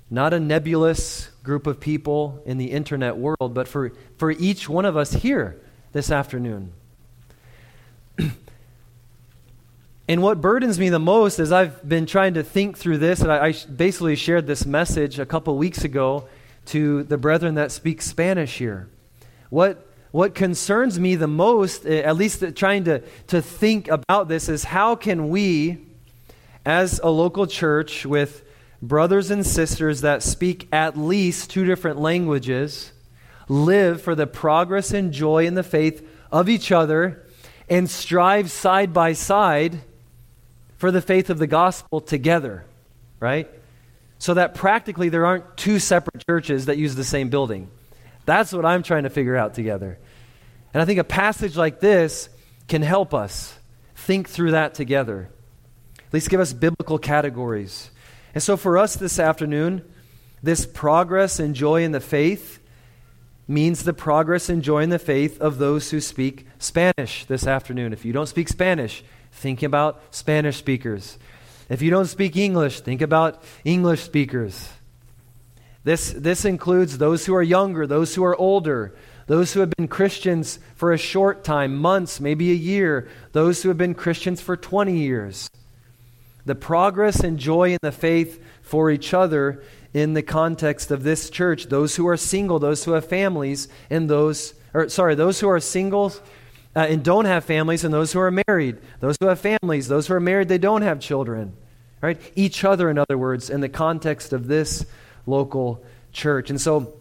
[0.09, 4.85] Not a nebulous group of people in the internet world, but for, for each one
[4.85, 6.73] of us here this afternoon.
[10.09, 13.31] And what burdens me the most is I've been trying to think through this, and
[13.31, 16.27] I, I basically shared this message a couple weeks ago
[16.65, 18.89] to the brethren that speak Spanish here.
[19.51, 24.49] What, what concerns me the most, eh, at least trying to, to think about this,
[24.49, 25.77] is how can we,
[26.65, 28.43] as a local church with
[28.81, 32.93] brothers and sisters that speak at least two different languages,
[33.47, 37.27] live for the progress and joy in the faith of each other
[37.69, 39.81] and strive side by side
[40.79, 42.65] for the faith of the gospel together,
[43.19, 43.49] right?
[44.17, 47.69] So that practically there aren't two separate churches that use the same building.
[48.25, 49.99] That's what I'm trying to figure out together.
[50.73, 52.29] And I think a passage like this
[52.69, 53.57] can help us
[53.95, 55.29] think through that together.
[55.97, 57.91] At least give us biblical categories.
[58.33, 59.83] And so for us this afternoon,
[60.41, 62.59] this progress and joy in the faith
[63.49, 67.91] means the progress and joy in the faith of those who speak Spanish this afternoon.
[67.91, 71.17] If you don't speak Spanish, Think about Spanish speakers.
[71.69, 74.69] If you don't speak English, think about English speakers.
[75.83, 78.95] This, this includes those who are younger, those who are older,
[79.27, 83.69] those who have been Christians for a short time, months, maybe a year, those who
[83.69, 85.49] have been Christians for 20 years.
[86.45, 89.63] The progress and joy in the faith for each other
[89.93, 94.09] in the context of this church, those who are single, those who have families, and
[94.09, 96.21] those, or sorry, those who are singles
[96.75, 100.07] uh, and don't have families and those who are married, those who have families, those
[100.07, 101.55] who are married, they don't have children.
[102.01, 102.19] Right?
[102.35, 104.85] Each other, in other words, in the context of this
[105.25, 106.49] local church.
[106.49, 106.93] And so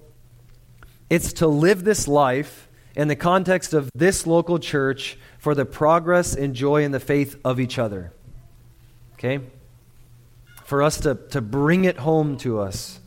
[1.08, 6.34] it's to live this life in the context of this local church for the progress
[6.34, 8.12] and joy in the faith of each other.
[9.14, 9.38] Okay?
[10.64, 12.98] For us to, to bring it home to us.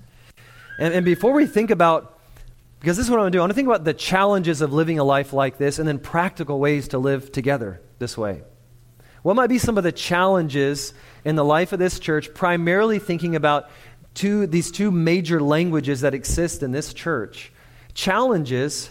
[0.79, 2.10] And, and before we think about,
[2.81, 4.61] because this is what I want to do, I want to think about the challenges
[4.61, 8.41] of living a life like this and then practical ways to live together this way.
[9.21, 13.35] What might be some of the challenges in the life of this church, primarily thinking
[13.35, 13.69] about
[14.15, 17.51] two, these two major languages that exist in this church?
[17.93, 18.89] Challenges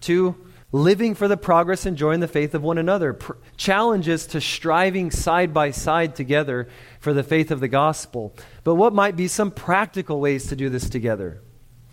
[0.00, 0.34] to
[0.72, 4.40] living for the progress and joy in the faith of one another, pr- challenges to
[4.40, 8.34] striving side by side together for the faith of the gospel.
[8.64, 11.40] But what might be some practical ways to do this together?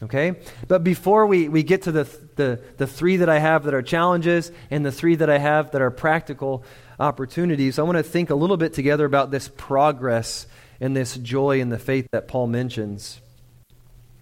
[0.01, 0.35] Okay?
[0.67, 2.03] But before we, we get to the,
[2.35, 5.71] the, the three that I have that are challenges and the three that I have
[5.71, 6.63] that are practical
[6.99, 10.47] opportunities, I want to think a little bit together about this progress
[10.79, 13.19] and this joy in the faith that Paul mentions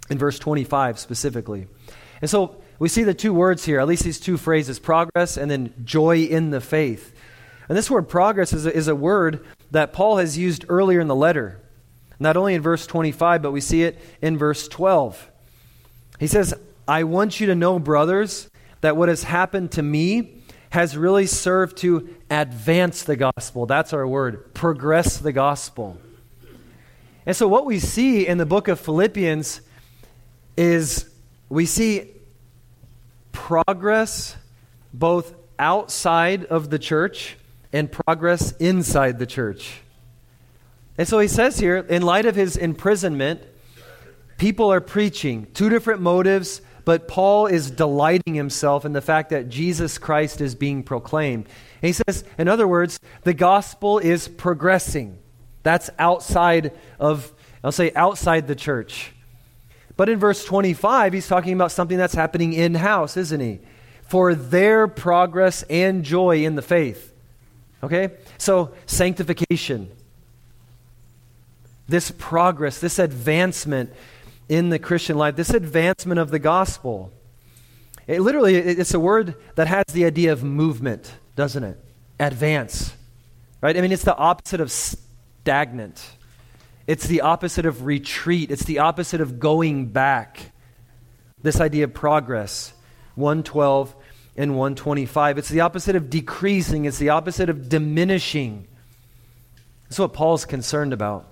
[0.09, 1.67] in verse 25 specifically.
[2.21, 5.49] And so we see the two words here, at least these two phrases progress and
[5.49, 7.13] then joy in the faith.
[7.69, 11.07] And this word progress is a, is a word that Paul has used earlier in
[11.07, 11.59] the letter,
[12.19, 15.29] not only in verse 25, but we see it in verse 12.
[16.19, 16.53] He says,
[16.87, 18.49] I want you to know, brothers,
[18.81, 23.65] that what has happened to me has really served to advance the gospel.
[23.65, 25.97] That's our word, progress the gospel.
[27.25, 29.61] And so, what we see in the book of Philippians
[30.55, 31.09] is
[31.49, 32.11] we see
[33.31, 34.35] progress
[34.93, 37.37] both outside of the church
[37.71, 39.81] and progress inside the church.
[40.97, 43.41] And so he says here, in light of his imprisonment,
[44.37, 49.49] people are preaching two different motives, but Paul is delighting himself in the fact that
[49.49, 51.47] Jesus Christ is being proclaimed.
[51.81, 55.17] And he says, in other words, the gospel is progressing.
[55.63, 59.11] That's outside of, I'll say, outside the church.
[59.97, 63.59] But in verse 25, he's talking about something that's happening in house, isn't he?
[64.03, 67.13] For their progress and joy in the faith.
[67.83, 68.11] Okay?
[68.37, 69.91] So, sanctification.
[71.89, 73.91] This progress, this advancement
[74.49, 77.11] in the Christian life, this advancement of the gospel.
[78.07, 81.77] It literally, it's a word that has the idea of movement, doesn't it?
[82.19, 82.93] Advance.
[83.61, 83.75] Right?
[83.75, 86.03] I mean, it's the opposite of stagnant.
[86.85, 90.51] It's the opposite of retreat, it's the opposite of going back.
[91.41, 92.73] This idea of progress,
[93.15, 93.93] 112
[94.37, 95.37] and 125.
[95.37, 98.67] It's the opposite of decreasing, it's the opposite of diminishing.
[99.83, 101.27] That's what Paul's concerned about.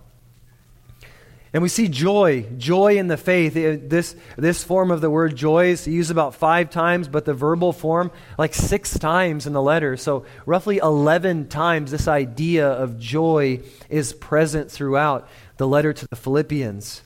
[1.56, 3.54] And we see joy, joy in the faith.
[3.54, 7.72] This, this form of the word joy is used about five times, but the verbal
[7.72, 9.96] form like six times in the letter.
[9.96, 16.18] So, roughly 11 times, this idea of joy is present throughout the letter to the
[16.18, 17.02] Philippians.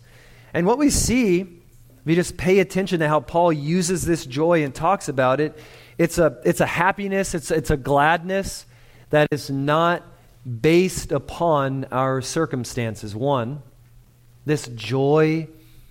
[0.52, 4.64] And what we see, if you just pay attention to how Paul uses this joy
[4.64, 5.60] and talks about it,
[6.00, 8.66] it's a, it's a happiness, it's, it's a gladness
[9.12, 10.02] that is not
[10.44, 13.16] based upon our circumstances.
[13.16, 13.62] One,
[14.50, 15.48] this joy,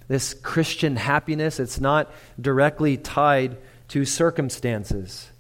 [0.08, 3.56] this Christian happiness, it's not directly tied
[3.88, 5.30] to circumstances.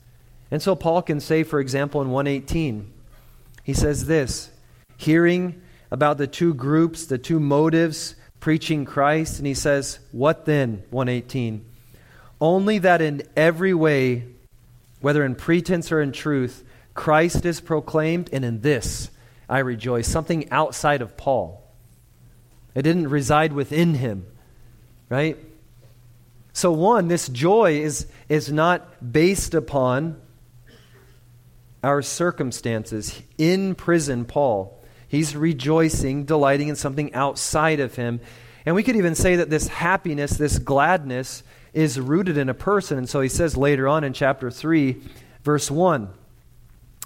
[0.52, 2.92] And so Paul can say, for example, in 118,
[3.64, 4.50] he says this
[4.96, 10.84] hearing about the two groups, the two motives preaching Christ, and he says, What then?
[10.90, 11.64] 118.
[12.40, 14.26] Only that in every way,
[15.00, 16.62] whether in pretense or in truth,
[16.94, 19.10] Christ is proclaimed, and in this
[19.48, 20.06] I rejoice.
[20.06, 21.67] Something outside of Paul.
[22.74, 24.26] It didn't reside within him,
[25.08, 25.36] right?
[26.52, 30.20] So, one, this joy is, is not based upon
[31.82, 33.22] our circumstances.
[33.36, 34.78] In prison, Paul
[35.08, 38.20] He's rejoicing, delighting in something outside of him.
[38.66, 42.98] And we could even say that this happiness, this gladness, is rooted in a person.
[42.98, 45.00] And so he says later on in chapter 3,
[45.42, 46.10] verse 1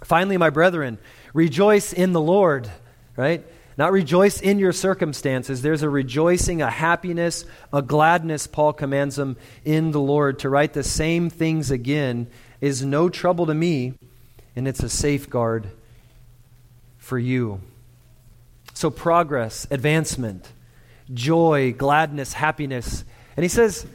[0.03, 0.99] Finally, my brethren,
[1.33, 2.69] rejoice in the Lord,
[3.17, 3.45] right?
[3.79, 5.63] Not rejoice in your circumstances.
[5.63, 10.41] There's a rejoicing, a happiness, a gladness, Paul commands them in the Lord.
[10.41, 12.27] To write the same things again
[12.61, 13.95] is no trouble to me,
[14.55, 15.71] and it's a safeguard
[16.99, 17.61] for you.
[18.75, 20.49] So, progress, advancement,
[21.13, 23.05] joy, gladness, happiness.
[23.37, 23.87] And he says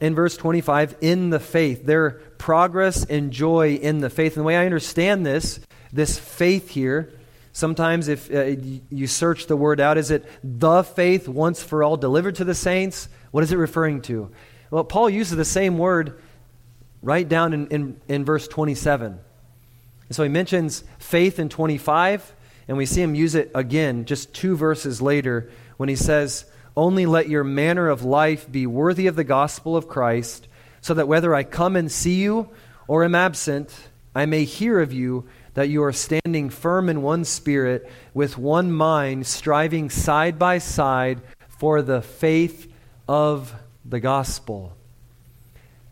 [0.00, 4.36] in verse 25, in the faith, their progress and joy in the faith.
[4.36, 5.60] And the way I understand this,
[5.92, 7.12] this faith here,
[7.56, 8.54] sometimes if uh,
[8.90, 12.54] you search the word out, is it the faith once for all delivered to the
[12.54, 13.08] saints?
[13.30, 14.30] What is it referring to?
[14.70, 16.20] Well, Paul uses the same word
[17.00, 19.18] right down in, in, in verse 27.
[20.08, 22.34] And so he mentions faith in 25
[22.68, 26.44] and we see him use it again just two verses later when he says,
[26.76, 30.46] Only let your manner of life be worthy of the gospel of Christ,
[30.82, 32.50] so that whether I come and see you
[32.86, 33.74] or am absent,
[34.14, 35.26] I may hear of you
[35.56, 41.18] that you are standing firm in one spirit, with one mind, striving side by side
[41.48, 42.70] for the faith
[43.08, 44.76] of the gospel.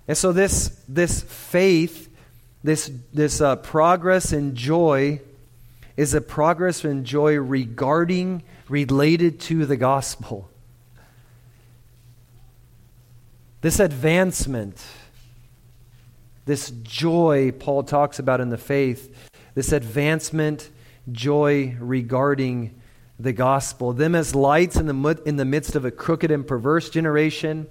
[0.07, 2.15] And so, this, this faith,
[2.63, 5.23] this, this uh, progress and joy,
[5.97, 10.51] is a progress and joy regarding, related to the gospel.
[13.63, 14.85] This advancement,
[16.45, 20.71] this joy Paul talks about in the faith, this advancement,
[21.11, 22.81] joy regarding
[23.19, 23.93] the gospel.
[23.93, 27.67] Them as lights in the, in the midst of a crooked and perverse generation.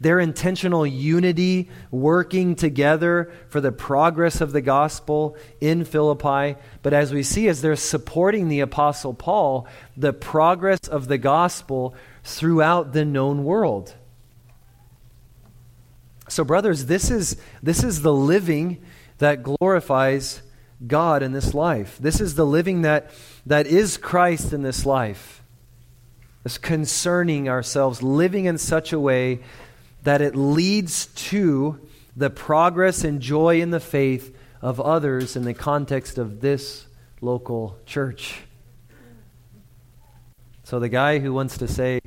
[0.00, 6.56] Their intentional unity working together for the progress of the gospel in Philippi.
[6.82, 9.66] But as we see, as they're supporting the Apostle Paul,
[9.96, 13.94] the progress of the gospel throughout the known world.
[16.28, 18.82] So, brothers, this is, this is the living
[19.18, 20.42] that glorifies
[20.86, 21.98] God in this life.
[21.98, 23.10] This is the living that,
[23.46, 25.42] that is Christ in this life.
[26.44, 29.40] It's concerning ourselves, living in such a way
[30.02, 31.80] that it leads to
[32.16, 36.86] the progress and joy in the faith of others in the context of this
[37.20, 38.42] local church.
[40.64, 42.00] So the guy who wants to say,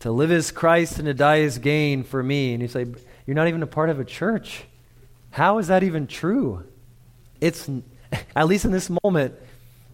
[0.00, 2.86] to live is Christ and to die is gain for me, and you say,
[3.26, 4.64] you're not even a part of a church.
[5.30, 6.64] How is that even true?
[7.40, 7.68] It's
[8.36, 9.34] at least in this moment,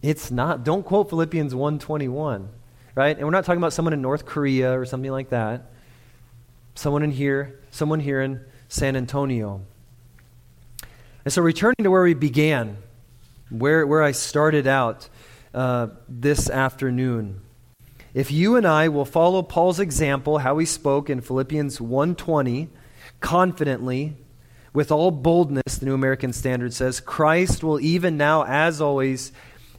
[0.02, 0.64] it's not.
[0.64, 2.48] Don't quote Philippians 1:21,
[2.94, 3.16] right?
[3.16, 5.70] And we're not talking about someone in North Korea or something like that.
[6.74, 9.62] Someone in here, someone here in San Antonio.
[11.24, 12.78] And so returning to where we began,
[13.48, 15.08] where, where I started out
[15.54, 17.42] uh, this afternoon.
[18.14, 22.68] If you and I will follow Paul's example, how he spoke in Philippians 1:20,
[23.20, 24.16] confidently,
[24.72, 29.32] with all boldness, the New American Standard says, Christ will even now, as always,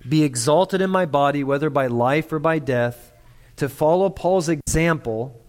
[0.08, 3.12] be exalted in my body, whether by life or by death.
[3.58, 5.40] To follow Paul's example,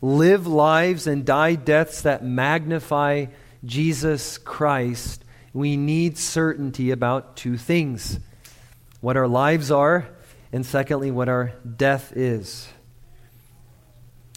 [0.00, 3.26] live lives and die deaths that magnify
[3.64, 8.18] Jesus Christ, we need certainty about two things
[9.00, 10.08] what our lives are,
[10.50, 12.66] and secondly, what our death is.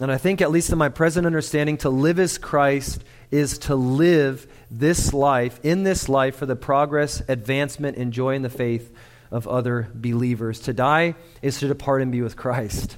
[0.00, 3.74] And I think, at least in my present understanding, to live as Christ is to
[3.74, 8.94] live this life, in this life, for the progress, advancement, and joy in the faith
[9.30, 10.60] of other believers.
[10.60, 12.96] To die is to depart and be with Christ.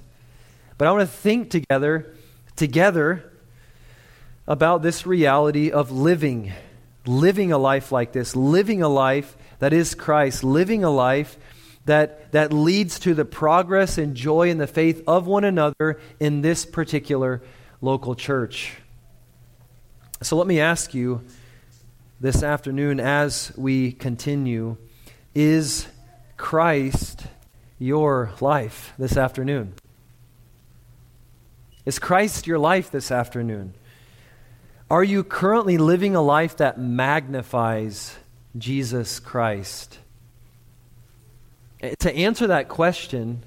[0.77, 2.15] But I want to think together,
[2.57, 3.25] together,
[4.47, 6.53] about this reality of living,
[7.07, 11.39] living a life like this, living a life that is Christ, living a life
[11.87, 16.43] that, that leads to the progress and joy in the faith of one another in
[16.43, 17.43] this particular
[17.81, 18.75] local church.
[20.23, 21.23] So let me ask you
[22.21, 24.77] this afternoon as we continue
[25.35, 25.87] is
[26.37, 27.23] Christ
[27.79, 29.75] your life this afternoon?
[31.87, 33.75] Is Christ your life this afternoon?
[34.91, 38.17] Are you currently living a life that magnifies
[38.59, 39.99] Jesus Christ?
[41.81, 43.43] To answer that question,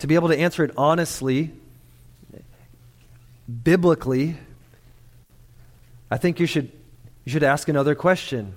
[0.00, 1.52] to be able to answer it honestly,
[3.62, 4.36] biblically,
[6.10, 6.72] I think you should,
[7.24, 8.54] you should ask another question.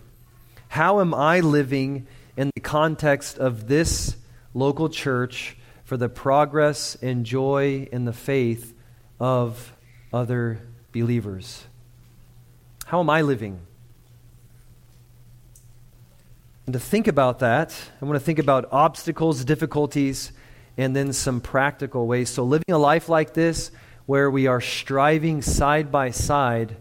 [0.70, 4.16] How am I living in the context of this
[4.54, 8.74] local church for the progress and joy in the faith
[9.20, 9.72] of
[10.12, 10.60] other
[10.92, 11.64] believers?
[12.86, 13.67] How am I living?
[16.68, 20.34] And to think about that, I want to think about obstacles, difficulties,
[20.76, 22.30] and then some practical ways.
[22.30, 23.72] So, living a life like this,
[24.06, 26.76] where we are striving side by side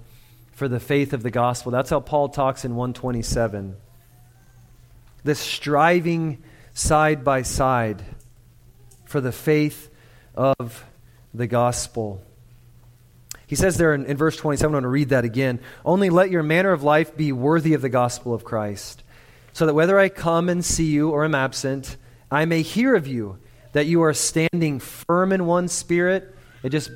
[0.50, 1.70] for the faith of the gospel.
[1.70, 3.76] That's how Paul talks in 127.
[5.22, 6.42] This striving
[6.74, 8.02] side by side
[9.04, 9.88] for the faith
[10.34, 10.84] of
[11.32, 12.20] the gospel.
[13.46, 15.60] He says there in, in verse 27, I'm going to read that again.
[15.84, 19.04] Only let your manner of life be worthy of the gospel of Christ
[19.56, 21.96] so that whether I come and see you or am absent,
[22.30, 23.38] I may hear of you
[23.72, 26.36] that you are standing firm in one spirit.
[26.62, 26.90] It just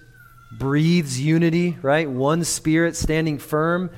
[0.59, 2.07] breathes unity, right?
[2.07, 3.91] One spirit standing firm.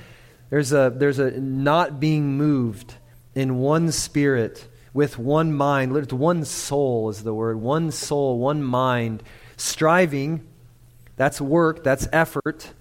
[0.49, 2.95] There's a, there's a not being moved
[3.35, 5.93] in one spirit with one mind.
[5.93, 7.61] Literally one soul is the word.
[7.61, 9.25] One soul, one mind.
[9.57, 10.47] Striving,
[11.17, 12.73] that's work, that's effort.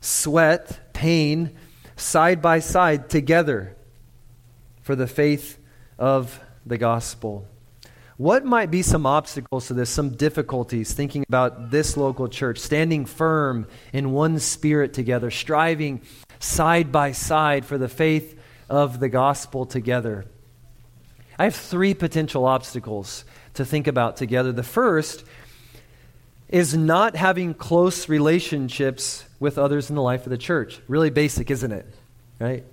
[0.00, 1.50] Sweat, pain,
[1.96, 3.76] side by side together
[4.82, 5.58] for the faith
[5.98, 7.46] of the gospel.
[8.16, 13.06] What might be some obstacles to this, some difficulties thinking about this local church, standing
[13.06, 16.02] firm in one spirit together, striving
[16.38, 20.26] side by side for the faith of the gospel together.
[21.38, 23.24] I have three potential obstacles
[23.54, 24.52] to think about together.
[24.52, 25.24] The first
[26.50, 30.80] is not having close relationships with others in the life of the church.
[30.88, 31.86] Really basic, isn't it?
[32.38, 32.64] Right?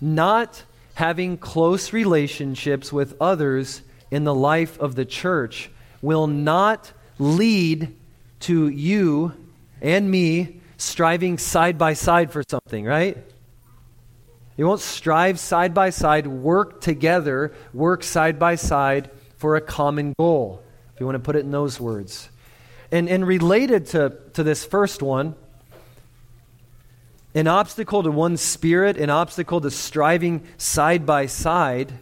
[0.00, 0.62] Not
[0.96, 5.68] having close relationships with others in the life of the church
[6.00, 7.94] will not lead
[8.40, 9.30] to you
[9.82, 13.18] and me striving side by side for something, right?
[14.56, 20.14] You won't strive side by side, work together, work side by side for a common
[20.18, 20.62] goal,
[20.94, 22.30] if you want to put it in those words.
[22.90, 25.34] And, and related to, to this first one,
[27.36, 31.92] an obstacle to one's spirit, an obstacle to striving side by side,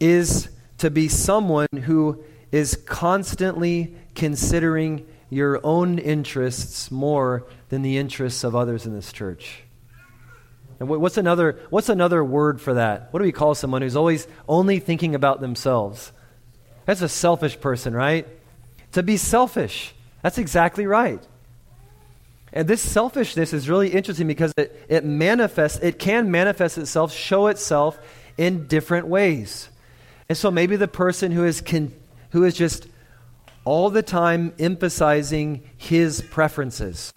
[0.00, 8.42] is to be someone who is constantly considering your own interests more than the interests
[8.42, 9.62] of others in this church.
[10.80, 13.12] And what's another, what's another word for that?
[13.12, 16.12] What do we call someone who's always only thinking about themselves?
[16.86, 18.26] That's a selfish person, right?
[18.92, 19.94] To be selfish.
[20.22, 21.22] That's exactly right.
[22.52, 27.46] And this selfishness is really interesting because it, it manifests, it can manifest itself, show
[27.46, 27.98] itself
[28.36, 29.68] in different ways.
[30.28, 31.92] And so maybe the person who is, con,
[32.30, 32.88] who is just
[33.64, 37.12] all the time emphasizing his preferences.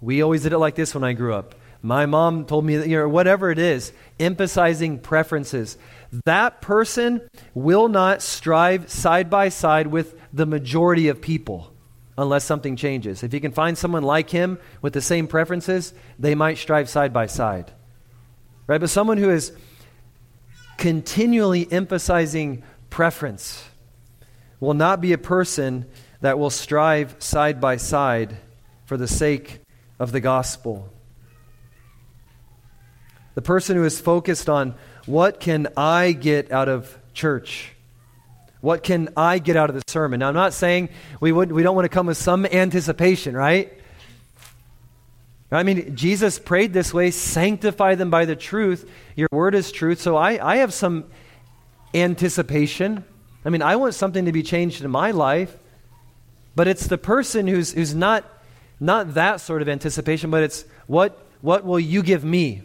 [0.00, 1.54] We always did it like this when I grew up.
[1.80, 5.76] My mom told me that, you know, whatever it is, emphasizing preferences.
[6.24, 7.20] That person
[7.54, 11.72] will not strive side by side with the majority of people
[12.18, 13.22] unless something changes.
[13.22, 17.12] If you can find someone like him with the same preferences, they might strive side
[17.12, 17.72] by side.
[18.66, 18.80] Right?
[18.80, 19.52] But someone who is
[20.76, 23.64] continually emphasizing preference
[24.60, 25.86] will not be a person
[26.20, 28.36] that will strive side by side
[28.84, 29.60] for the sake
[30.00, 30.92] of the gospel.
[33.36, 34.74] The person who is focused on
[35.06, 37.74] what can I get out of church?
[38.60, 40.20] What can I get out of the sermon?
[40.20, 40.88] Now, I'm not saying
[41.20, 43.72] we, would, we don't want to come with some anticipation, right?
[45.50, 48.90] I mean, Jesus prayed this way sanctify them by the truth.
[49.16, 50.00] Your word is truth.
[50.00, 51.04] So I, I have some
[51.94, 53.04] anticipation.
[53.44, 55.56] I mean, I want something to be changed in my life,
[56.54, 58.24] but it's the person who's, who's not,
[58.78, 62.62] not that sort of anticipation, but it's what, what will you give me?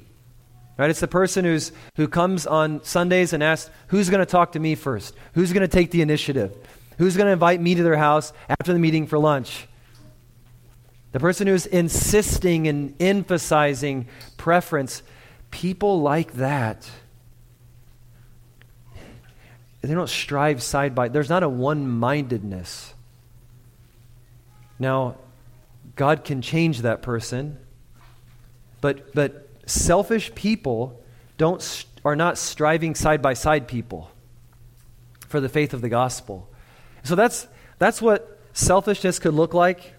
[0.77, 0.89] Right?
[0.89, 4.59] It's the person who's, who comes on Sundays and asks, Who's going to talk to
[4.59, 5.13] me first?
[5.33, 6.55] Who's going to take the initiative?
[6.97, 9.67] Who's going to invite me to their house after the meeting for lunch?
[11.11, 14.07] The person who's insisting and emphasizing
[14.37, 15.03] preference.
[15.51, 16.89] People like that,
[19.81, 22.95] they don't strive side by There's not a one mindedness.
[24.79, 25.17] Now,
[25.95, 27.59] God can change that person,
[28.81, 31.01] but, but selfish people
[31.37, 34.11] don't, are not striving side by side people
[35.27, 36.49] for the faith of the gospel.
[37.03, 37.47] So that's,
[37.79, 39.93] that's what selfishness could look like.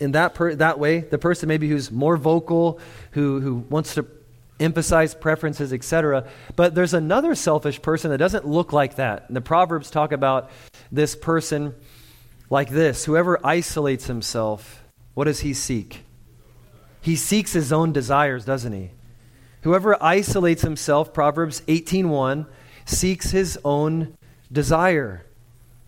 [0.00, 4.06] In that, per, that way, the person maybe who's more vocal, who, who wants to
[4.58, 6.26] emphasize preferences, etc.
[6.56, 9.24] But there's another selfish person that doesn't look like that.
[9.28, 10.50] And the Proverbs talk about
[10.90, 11.74] this person
[12.50, 14.82] like this Whoever isolates himself,
[15.14, 16.04] what does he seek?
[17.04, 18.92] He seeks his own desires, doesn't he?
[19.60, 22.46] Whoever isolates himself, Proverbs 18:1,
[22.86, 24.14] seeks his own
[24.50, 25.26] desire.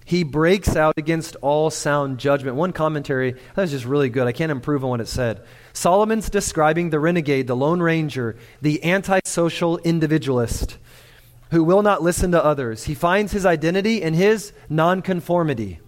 [0.05, 2.59] He breaks out against all sound judgment.
[2.59, 4.27] One commentary, that was just really good.
[4.27, 5.41] I can't improve on what it said.
[5.73, 10.77] Solomon's describing the renegade, the Lone Ranger, the antisocial individualist
[11.51, 12.85] who will not listen to others.
[12.85, 15.81] He finds his identity in his nonconformity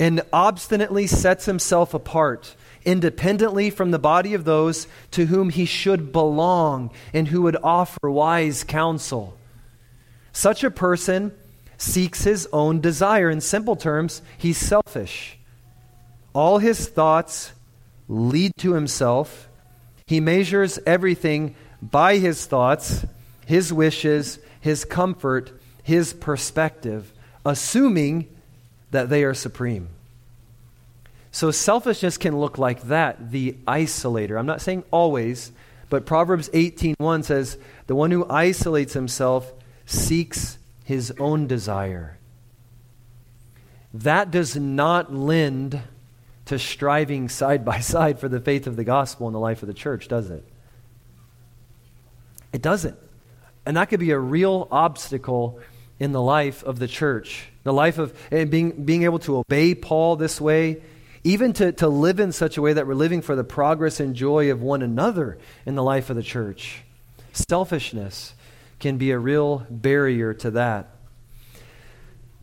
[0.00, 6.12] and obstinately sets himself apart independently from the body of those to whom he should
[6.12, 9.36] belong and who would offer wise counsel.
[10.32, 11.32] Such a person
[11.76, 13.30] seeks his own desire.
[13.30, 15.38] In simple terms, he's selfish.
[16.32, 17.52] All his thoughts
[18.08, 19.48] lead to himself.
[20.06, 23.04] He measures everything by his thoughts,
[23.46, 25.52] his wishes, his comfort,
[25.82, 27.12] his perspective,
[27.44, 28.28] assuming
[28.90, 29.88] that they are supreme.
[31.38, 34.36] So selfishness can look like that, the isolator.
[34.36, 35.52] I'm not saying always,
[35.88, 39.52] but Proverbs 18:1 says, "The one who isolates himself
[39.86, 42.18] seeks his own desire."
[43.94, 45.80] That does not lend
[46.46, 49.68] to striving side by side for the faith of the gospel in the life of
[49.68, 50.44] the church, does it?
[52.52, 52.98] It doesn't.
[53.64, 55.60] And that could be a real obstacle
[56.00, 57.50] in the life of the church.
[57.62, 60.82] The life of eh, being, being able to obey Paul this way,
[61.28, 64.14] even to, to live in such a way that we're living for the progress and
[64.14, 66.84] joy of one another in the life of the church.
[67.34, 68.32] Selfishness
[68.80, 70.88] can be a real barrier to that.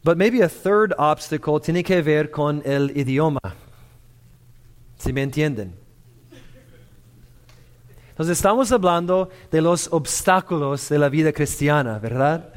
[0.03, 3.53] But maybe a third obstacle tiene que ver con el idioma.
[4.99, 5.73] Si me entienden.
[8.11, 12.53] Entonces estamos hablando de los obstáculos de la vida cristiana, ¿verdad?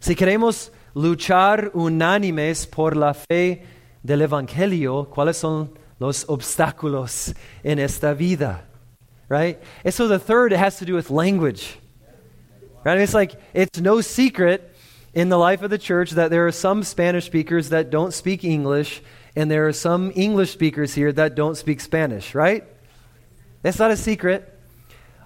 [0.00, 3.75] Si queremos luchar unánimes por la fe
[4.06, 7.34] del Evangelio, ¿cuáles son los obstáculos
[7.64, 8.62] en esta vida?
[9.28, 9.60] Right?
[9.84, 11.78] And so the third it has to do with language.
[12.84, 12.98] Right?
[12.98, 14.72] It's like it's no secret
[15.12, 18.44] in the life of the church that there are some Spanish speakers that don't speak
[18.44, 19.02] English,
[19.34, 22.64] and there are some English speakers here that don't speak Spanish, right?
[23.62, 24.52] That's not a secret.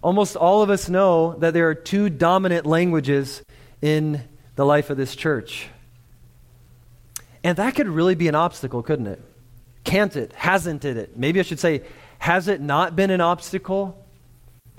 [0.02, 3.42] Almost all of us know that there are two dominant languages
[3.82, 4.22] in
[4.56, 5.68] the life of this church.
[7.42, 9.22] And that could really be an obstacle, couldn't it?
[9.84, 10.32] Can't it?
[10.34, 11.16] Hasn't it?
[11.16, 11.82] Maybe I should say,
[12.18, 14.04] has it not been an obstacle?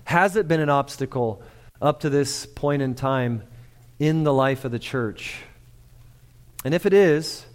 [0.03, 1.41] Has it been an obstacle
[1.81, 3.43] up to this point in time
[3.97, 5.37] in the life of the church?
[6.63, 7.45] And if it is,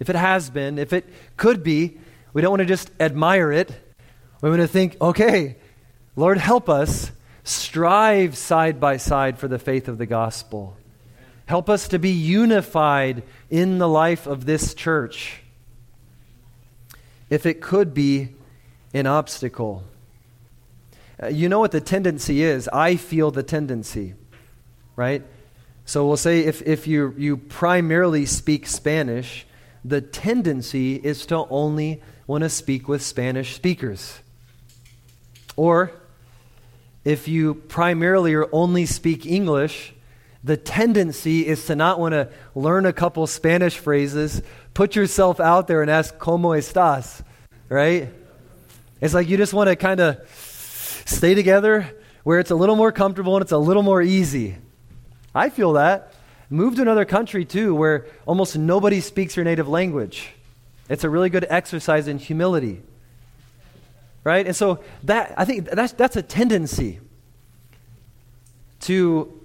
[0.00, 1.98] if it has been, if it could be,
[2.32, 3.72] we don't want to just admire it.
[4.42, 5.56] We want to think, okay,
[6.16, 7.12] Lord, help us
[7.44, 10.76] strive side by side for the faith of the gospel.
[11.46, 15.42] Help us to be unified in the life of this church.
[17.30, 18.34] If it could be
[18.94, 19.84] an obstacle.
[21.22, 22.68] Uh, you know what the tendency is.
[22.68, 24.14] I feel the tendency,
[24.96, 25.22] right?
[25.84, 29.46] So we'll say if, if you, you primarily speak Spanish,
[29.84, 34.18] the tendency is to only want to speak with Spanish speakers.
[35.56, 35.92] Or
[37.04, 39.94] if you primarily or only speak English,
[40.44, 44.42] the tendency is to not want to learn a couple Spanish phrases,
[44.74, 47.22] put yourself out there and ask, ¿Cómo estás?
[47.68, 48.08] Right?
[49.00, 50.18] It's like you just want to kind of
[51.06, 51.90] stay together
[52.24, 54.56] where it's a little more comfortable and it's a little more easy.
[55.34, 56.14] I feel that.
[56.50, 60.30] Move to another country too where almost nobody speaks your native language.
[60.88, 62.82] It's a really good exercise in humility.
[64.24, 64.46] Right?
[64.46, 67.00] And so that I think that's that's a tendency
[68.80, 69.37] to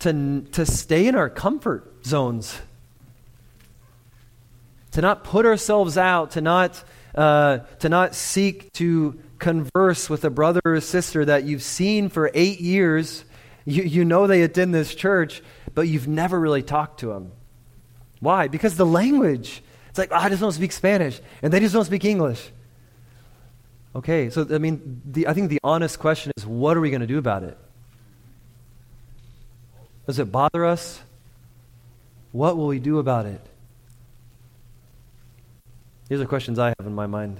[0.00, 2.60] to, to stay in our comfort zones,
[4.92, 6.82] to not put ourselves out, to not,
[7.14, 12.30] uh, to not seek to converse with a brother or sister that you've seen for
[12.34, 13.24] eight years.
[13.64, 15.42] You, you know they attend this church,
[15.74, 17.32] but you've never really talked to them.
[18.20, 18.48] Why?
[18.48, 19.62] Because the language.
[19.88, 22.50] It's like, oh, I just don't speak Spanish, and they just don't speak English.
[23.94, 27.00] Okay, so I mean, the, I think the honest question is, what are we going
[27.00, 27.58] to do about it?
[30.10, 31.00] Does it bother us?
[32.32, 33.40] What will we do about it?
[36.08, 37.38] These are questions I have in my mind.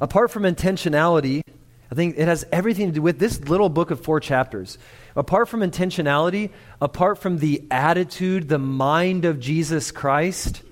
[0.00, 1.42] Apart from intentionality,
[1.90, 4.78] I think it has everything to do with this little book of four chapters.
[5.16, 6.50] Apart from intentionality,
[6.80, 10.62] apart from the attitude, the mind of Jesus Christ,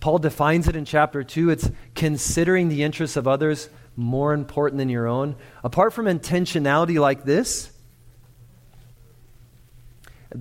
[0.00, 1.50] Paul defines it in chapter 2.
[1.50, 5.36] It's considering the interests of others more important than your own.
[5.62, 7.72] Apart from intentionality like this,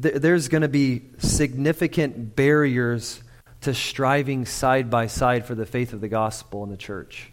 [0.01, 3.21] th- there's going to be significant barriers
[3.61, 7.31] to striving side by side for the faith of the gospel in the church.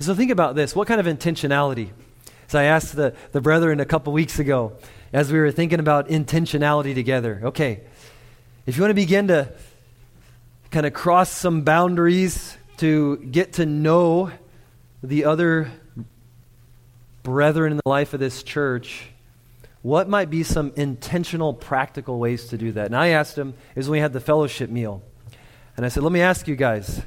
[0.00, 0.76] So think about this.
[0.76, 1.90] What kind of intentionality?
[2.46, 4.74] So I asked the, the brethren a couple weeks ago
[5.12, 7.40] as we were thinking about intentionality together.
[7.44, 7.80] Okay,
[8.64, 9.52] if you want to begin to
[10.70, 14.30] kind of cross some boundaries to get to know
[15.02, 15.70] the other
[17.22, 19.10] brethren in the life of this church,
[19.82, 22.86] what might be some intentional, practical ways to do that?
[22.86, 25.02] And I asked him, is when we had the fellowship meal.
[25.76, 27.02] And I said, let me ask you guys,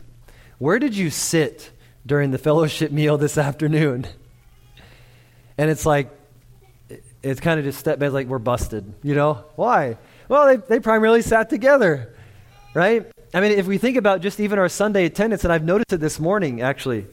[0.57, 1.71] where did you sit
[2.05, 4.07] during the fellowship meal this afternoon?
[5.57, 6.09] And it's like,
[7.21, 9.43] it's kind of just step back, like we're busted, you know?
[9.55, 9.97] Why?
[10.27, 12.15] Well, they, they primarily sat together,
[12.73, 13.05] right?
[13.33, 15.99] I mean, if we think about just even our Sunday attendance, and I've noticed it
[15.99, 17.05] this morning, actually.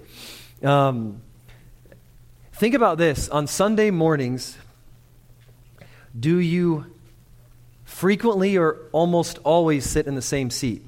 [0.62, 1.20] Um,
[2.54, 3.28] think about this.
[3.28, 4.56] On Sunday mornings,
[6.18, 6.86] do you
[7.84, 10.84] frequently or almost always sit in the same seat?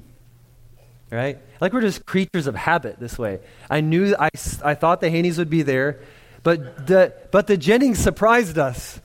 [1.09, 1.39] Right?
[1.59, 3.39] Like we're just creatures of habit this way.
[3.69, 4.29] I knew, I,
[4.63, 5.99] I thought the Haneys would be there,
[6.43, 8.99] but the, but the Jennings surprised us.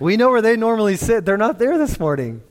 [0.00, 1.24] We know where they normally sit.
[1.24, 2.42] They're not there this morning.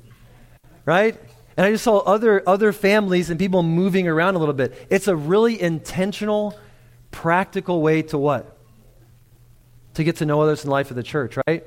[0.85, 1.19] Right?
[1.57, 4.87] And I just saw other, other families and people moving around a little bit.
[4.89, 6.57] It's a really intentional,
[7.11, 8.57] practical way to what?
[9.95, 11.63] To get to know others in the life of the church, right?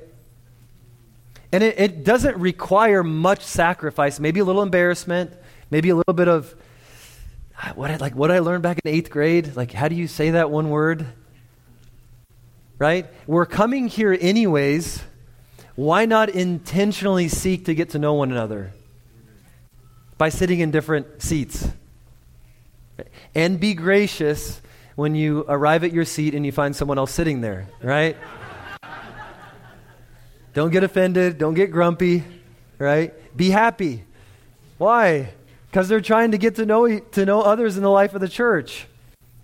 [1.51, 5.33] And it, it doesn't require much sacrifice, maybe a little embarrassment,
[5.71, 6.53] maybe a little bit of,
[7.57, 9.55] ah, what like what I learned back in eighth grade.
[9.55, 11.05] Like, how do you say that one word?
[12.77, 13.07] Right?
[13.25, 15.03] We're coming here anyways.
[15.75, 18.73] Why not intentionally seek to get to know one another
[20.17, 21.67] by sitting in different seats?
[23.33, 24.61] And be gracious
[24.95, 28.17] when you arrive at your seat and you find someone else sitting there, right?
[30.53, 32.23] Don't get offended, don't get grumpy,
[32.77, 33.13] right?
[33.35, 34.03] Be happy.
[34.77, 35.33] Why?
[35.69, 38.29] Because they're trying to get to know, to know others in the life of the
[38.29, 38.87] church.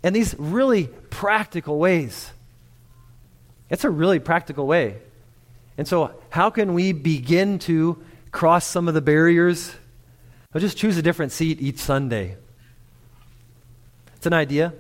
[0.02, 2.32] And these really practical ways.
[3.70, 4.98] It's a really practical way.
[5.78, 8.02] And so, how can we begin to
[8.32, 9.76] cross some of the barriers?
[10.54, 12.38] I'll just choose a different seat each Sunday.
[14.16, 14.74] It's an idea.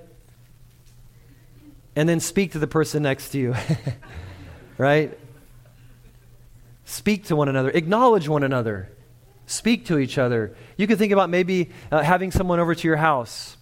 [1.95, 3.55] And then speak to the person next to you.
[4.78, 5.17] right?
[6.86, 8.89] Speak to one another, acknowledge one another.
[9.47, 10.55] Speak to each other.
[10.77, 13.57] You could think about maybe uh, having someone over to your house,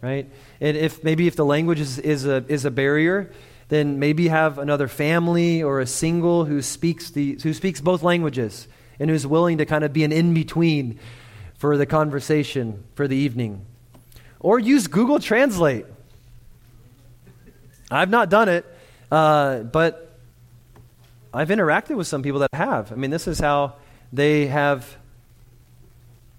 [0.00, 0.28] right?
[0.60, 3.32] And if maybe if the language is, is, a, is a barrier,
[3.68, 8.68] then maybe have another family or a single who speaks, the, who speaks both languages
[8.98, 10.98] and who's willing to kind of be an in between
[11.58, 13.64] for the conversation for the evening.
[14.40, 15.86] Or use Google Translate.
[17.90, 18.66] I've not done it,
[19.10, 20.03] uh, but
[21.34, 22.92] I've interacted with some people that have.
[22.92, 23.74] I mean, this is how
[24.12, 24.96] they have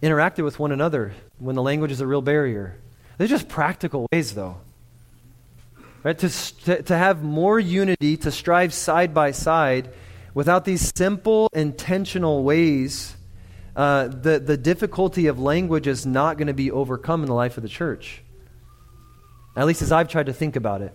[0.02, 2.78] interacted with one another when the language is a real barrier.
[3.18, 4.58] They're just practical ways, though.
[6.02, 6.18] Right?
[6.18, 9.90] To, to, to have more unity, to strive side by side,
[10.34, 13.18] without these simple, intentional ways,
[13.76, 17.58] uh, the, the difficulty of language is not going to be overcome in the life
[17.58, 18.22] of the church.
[19.58, 20.94] At least as I've tried to think about it.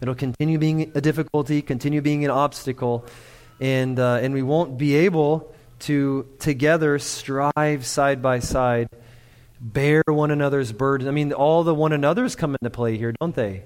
[0.00, 3.06] It'll continue being a difficulty, continue being an obstacle,
[3.60, 8.88] and, uh, and we won't be able to together strive side by side,
[9.60, 11.08] bear one another's burdens.
[11.08, 13.64] I mean, all the one another's come into play here, don't they?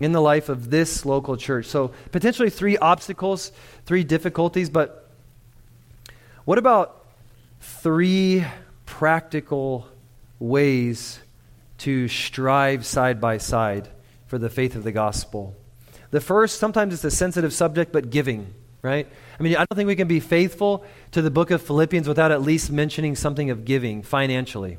[0.00, 1.66] In the life of this local church.
[1.66, 3.52] So, potentially three obstacles,
[3.84, 5.10] three difficulties, but
[6.44, 7.06] what about
[7.60, 8.44] three
[8.86, 9.86] practical
[10.38, 11.20] ways
[11.78, 13.88] to strive side by side
[14.28, 15.56] for the faith of the gospel?
[16.12, 19.08] The first, sometimes it's a sensitive subject, but giving right?
[19.38, 22.30] I mean, I don't think we can be faithful to the book of Philippians without
[22.30, 24.78] at least mentioning something of giving financially.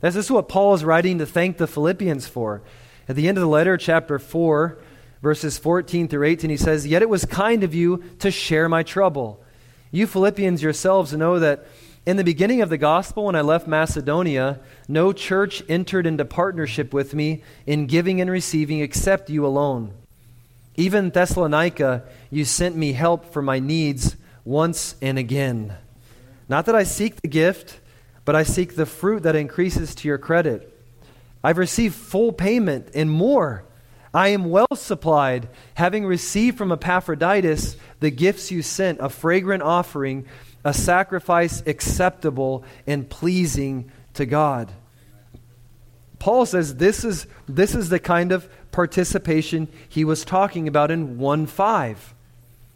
[0.00, 2.62] This is what Paul is writing to thank the Philippians for.
[3.08, 4.78] At the end of the letter, chapter 4,
[5.22, 8.82] verses 14 through 18, he says, Yet it was kind of you to share my
[8.82, 9.42] trouble.
[9.90, 11.66] You Philippians yourselves know that
[12.06, 16.94] in the beginning of the gospel, when I left Macedonia, no church entered into partnership
[16.94, 19.92] with me in giving and receiving except you alone.
[20.76, 25.74] Even Thessalonica, you sent me help for my needs once and again.
[26.48, 27.80] Not that I seek the gift,
[28.24, 30.74] but I seek the fruit that increases to your credit.
[31.44, 33.64] I've received full payment and more.
[34.12, 40.26] I am well supplied, having received from Epaphroditus the gifts you sent, a fragrant offering,
[40.64, 44.72] a sacrifice acceptable and pleasing to God.
[46.18, 51.18] Paul says this is, this is the kind of participation he was talking about in
[51.18, 52.14] 1 5.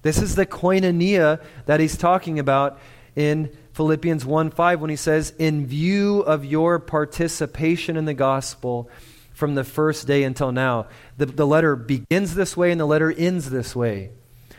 [0.03, 2.79] This is the koinonia that he's talking about
[3.17, 8.89] in Philippians 1 5 when he says, In view of your participation in the gospel
[9.35, 10.87] from the first day until now.
[11.19, 14.11] The, the letter begins this way and the letter ends this way.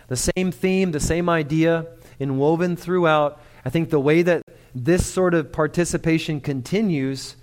[0.08, 1.88] The same theme, the same idea,
[2.20, 3.42] and woven throughout.
[3.64, 4.44] I think the way that
[4.74, 7.36] this sort of participation continues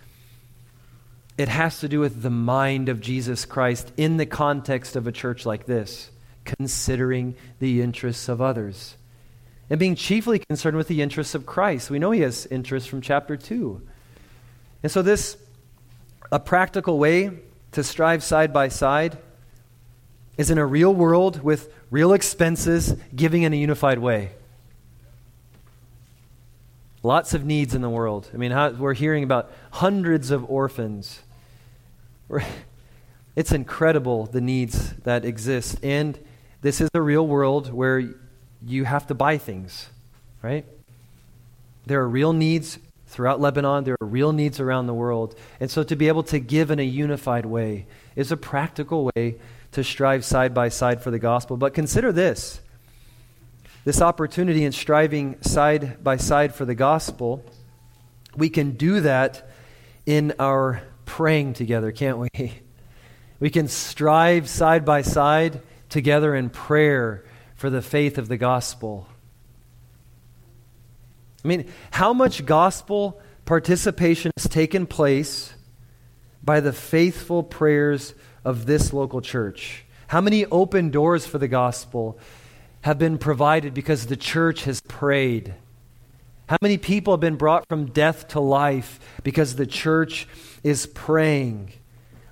[1.38, 5.12] it has to do with the mind of Jesus Christ in the context of a
[5.12, 6.10] church like this,
[6.44, 8.96] considering the interests of others
[9.72, 11.90] and being chiefly concerned with the interests of Christ.
[11.90, 13.80] We know he has interests from chapter 2.
[14.82, 15.38] And so, this,
[16.30, 17.30] a practical way
[17.72, 19.16] to strive side by side,
[20.36, 24.32] is in a real world with real expenses, giving in a unified way.
[27.02, 28.30] Lots of needs in the world.
[28.32, 31.20] I mean, how, we're hearing about hundreds of orphans.
[32.28, 32.44] We're,
[33.36, 35.78] it's incredible the needs that exist.
[35.82, 36.18] And
[36.60, 38.14] this is a real world where
[38.64, 39.88] you have to buy things,
[40.42, 40.64] right?
[41.86, 45.34] There are real needs throughout Lebanon, there are real needs around the world.
[45.60, 47.86] And so to be able to give in a unified way
[48.16, 49.36] is a practical way
[49.72, 51.56] to strive side by side for the gospel.
[51.56, 52.60] But consider this
[53.84, 57.44] this opportunity in striving side by side for the gospel,
[58.36, 59.50] we can do that
[60.06, 62.28] in our praying together, can't we?
[63.40, 67.24] We can strive side by side together in prayer
[67.56, 69.08] for the faith of the gospel.
[71.44, 75.54] I mean, how much gospel participation has taken place
[76.40, 78.14] by the faithful prayers
[78.44, 79.84] of this local church?
[80.06, 82.20] How many open doors for the gospel
[82.82, 85.54] have been provided because the church has prayed?
[86.48, 90.28] How many people have been brought from death to life because the church
[90.62, 91.72] is praying?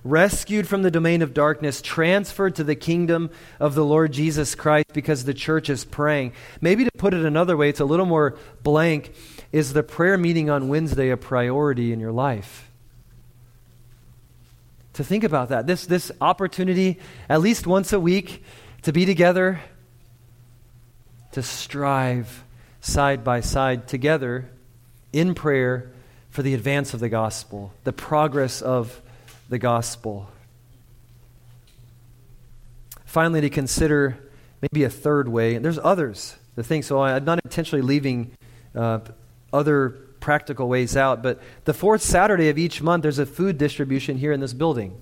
[0.03, 3.29] Rescued from the domain of darkness, transferred to the kingdom
[3.59, 6.33] of the Lord Jesus Christ because the church is praying.
[6.59, 9.13] Maybe to put it another way, it's a little more blank.
[9.51, 12.69] Is the prayer meeting on Wednesday a priority in your life?
[14.93, 15.67] To think about that.
[15.67, 16.99] This, this opportunity,
[17.29, 18.43] at least once a week,
[18.81, 19.61] to be together,
[21.31, 22.43] to strive
[22.81, 24.49] side by side together
[25.13, 25.91] in prayer
[26.29, 29.01] for the advance of the gospel, the progress of
[29.49, 30.29] the gospel.
[33.05, 34.17] Finally, to consider
[34.61, 38.31] maybe a third way, and there's others to think, so I'm not intentionally leaving
[38.73, 38.99] uh,
[39.51, 39.89] other
[40.21, 44.31] practical ways out, but the fourth Saturday of each month, there's a food distribution here
[44.31, 45.01] in this building.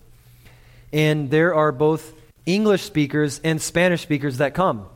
[0.92, 2.14] And there are both
[2.46, 4.88] English speakers and Spanish speakers that come.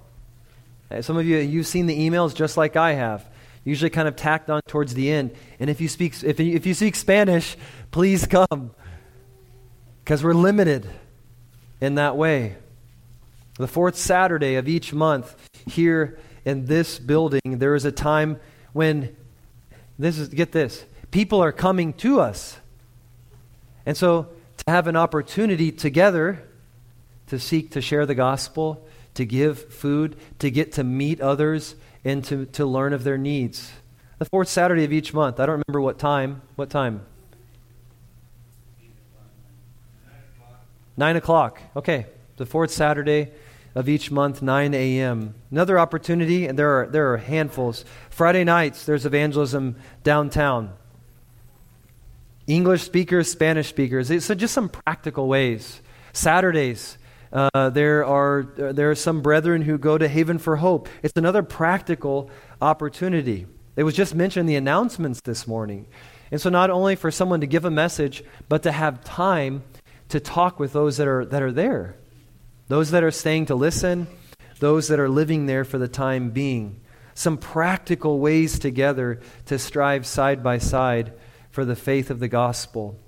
[0.93, 3.27] Uh, some of you, you've seen the emails just like I have,
[3.63, 5.31] usually kind of tacked on towards the end.
[5.59, 7.57] And if you speak, if if you speak Spanish,
[7.91, 8.71] please come,
[10.03, 10.87] because we're limited
[11.81, 12.57] in that way.
[13.57, 15.35] The fourth Saturday of each month
[15.65, 18.39] here in this building, there is a time
[18.73, 19.15] when,
[19.97, 22.57] this is, get this, people are coming to us.
[23.85, 24.27] And so
[24.57, 26.43] to have an opportunity together
[27.27, 32.23] to seek to share the gospel, to give food, to get to meet others, and
[32.25, 33.71] to, to learn of their needs.
[34.19, 35.39] The fourth Saturday of each month.
[35.39, 36.41] I don't remember what time.
[36.55, 37.05] What time?
[40.95, 41.61] Nine o'clock.
[41.75, 42.05] Okay.
[42.37, 43.31] The fourth Saturday
[43.75, 45.33] of each month, 9 a.m.
[45.49, 47.85] Another opportunity, and there are, there are handfuls.
[48.09, 50.73] Friday nights, there's evangelism downtown.
[52.45, 54.07] English speakers, Spanish speakers.
[54.23, 55.81] So just some practical ways.
[56.11, 56.97] Saturdays,
[57.33, 60.87] uh, there, are, there are some brethren who go to Haven for Hope.
[61.01, 62.29] It's another practical
[62.61, 63.47] opportunity.
[63.75, 65.87] It was just mentioned in the announcements this morning.
[66.29, 69.63] And so, not only for someone to give a message, but to have time
[70.09, 71.95] to talk with those that are, that are there,
[72.67, 74.07] those that are staying to listen,
[74.59, 76.81] those that are living there for the time being.
[77.15, 81.13] Some practical ways together to strive side by side
[81.51, 82.99] for the faith of the gospel.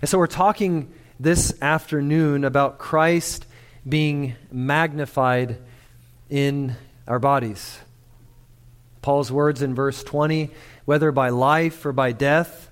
[0.00, 3.46] And so, we're talking this afternoon about Christ
[3.88, 5.58] being magnified
[6.28, 7.78] in our bodies.
[9.02, 10.50] Paul's words in verse 20
[10.86, 12.70] whether by life or by death.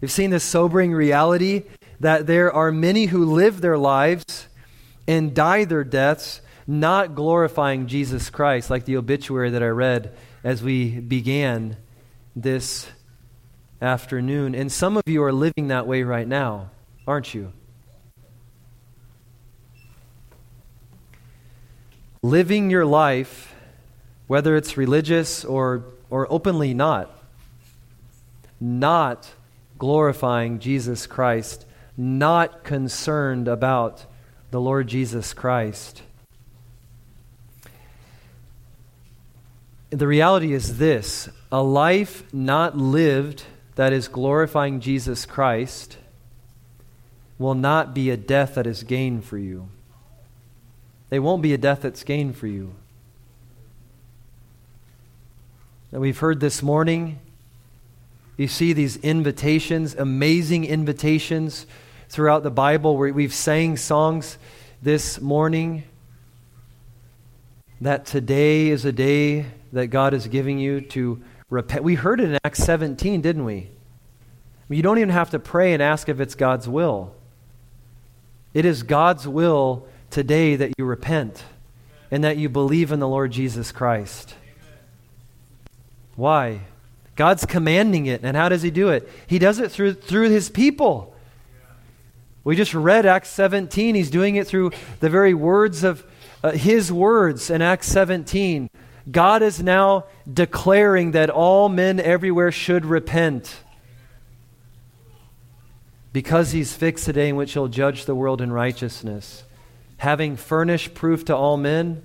[0.00, 1.64] We've seen this sobering reality
[2.00, 4.46] that there are many who live their lives
[5.06, 10.62] and die their deaths not glorifying Jesus Christ, like the obituary that I read as
[10.62, 11.76] we began
[12.36, 12.86] this
[13.82, 14.54] afternoon.
[14.54, 16.70] And some of you are living that way right now,
[17.06, 17.52] aren't you?
[22.28, 23.54] Living your life,
[24.26, 27.10] whether it's religious or, or openly not,
[28.60, 29.30] not
[29.78, 31.64] glorifying Jesus Christ,
[31.96, 34.04] not concerned about
[34.50, 36.02] the Lord Jesus Christ.
[39.90, 43.44] The reality is this a life not lived
[43.76, 45.96] that is glorifying Jesus Christ
[47.38, 49.68] will not be a death that is gain for you.
[51.10, 52.74] They won't be a death that's gain for you.
[55.90, 57.18] And we've heard this morning,
[58.36, 61.66] you see these invitations, amazing invitations
[62.10, 64.38] throughout the Bible where we've sang songs
[64.82, 65.84] this morning
[67.80, 71.84] that today is a day that God is giving you to repent.
[71.84, 73.70] We heard it in Acts 17, didn't we?
[74.68, 77.14] You don't even have to pray and ask if it's God's will.
[78.52, 81.44] It is God's will today that you repent
[82.10, 84.34] and that you believe in the Lord Jesus Christ.
[86.16, 86.60] Why?
[87.16, 88.22] God's commanding it.
[88.22, 89.08] And how does He do it?
[89.26, 91.14] He does it through, through His people.
[92.44, 93.94] We just read Acts 17.
[93.94, 96.04] He's doing it through the very words of
[96.42, 98.70] uh, His words in Acts 17.
[99.10, 103.56] God is now declaring that all men everywhere should repent
[106.12, 109.44] because He's fixed a day in which He'll judge the world in righteousness
[109.98, 112.02] having furnished proof to all men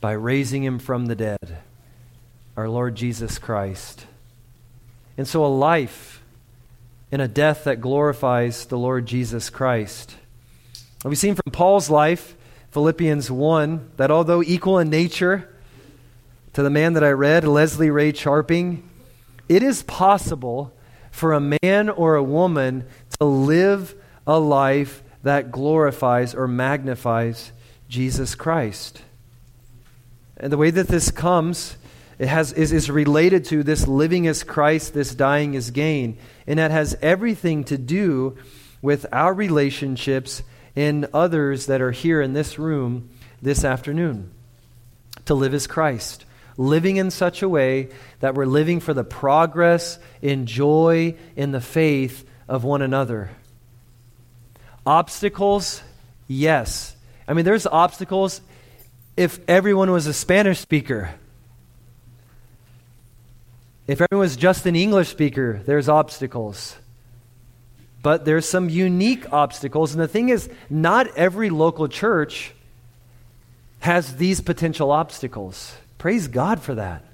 [0.00, 1.58] by raising him from the dead,
[2.56, 4.06] our Lord Jesus Christ.
[5.16, 6.22] And so, a life
[7.10, 10.16] in a death that glorifies the Lord Jesus Christ.
[11.04, 12.36] We've seen from Paul's life,
[12.70, 15.48] Philippians 1, that although equal in nature
[16.52, 18.88] to the man that I read, Leslie Ray Charping,
[19.48, 20.72] it is possible
[21.10, 22.84] for a man or a woman
[23.18, 23.94] to live
[24.26, 27.52] a life that glorifies or magnifies
[27.88, 29.02] Jesus Christ.
[30.36, 31.76] And the way that this comes
[32.18, 36.18] it has, is, is related to this living as Christ, this dying as gain.
[36.46, 38.36] And that has everything to do
[38.82, 40.42] with our relationships
[40.74, 43.10] in others that are here in this room
[43.40, 44.30] this afternoon.
[45.26, 46.24] To live as Christ.
[46.56, 51.60] Living in such a way that we're living for the progress in joy in the
[51.60, 53.30] faith of one another.
[54.88, 55.82] Obstacles,
[56.28, 56.96] yes.
[57.28, 58.40] I mean, there's obstacles
[59.18, 61.10] if everyone was a Spanish speaker.
[63.86, 66.74] If everyone was just an English speaker, there's obstacles.
[68.02, 69.92] But there's some unique obstacles.
[69.92, 72.54] And the thing is, not every local church
[73.80, 75.76] has these potential obstacles.
[75.98, 77.04] Praise God for that.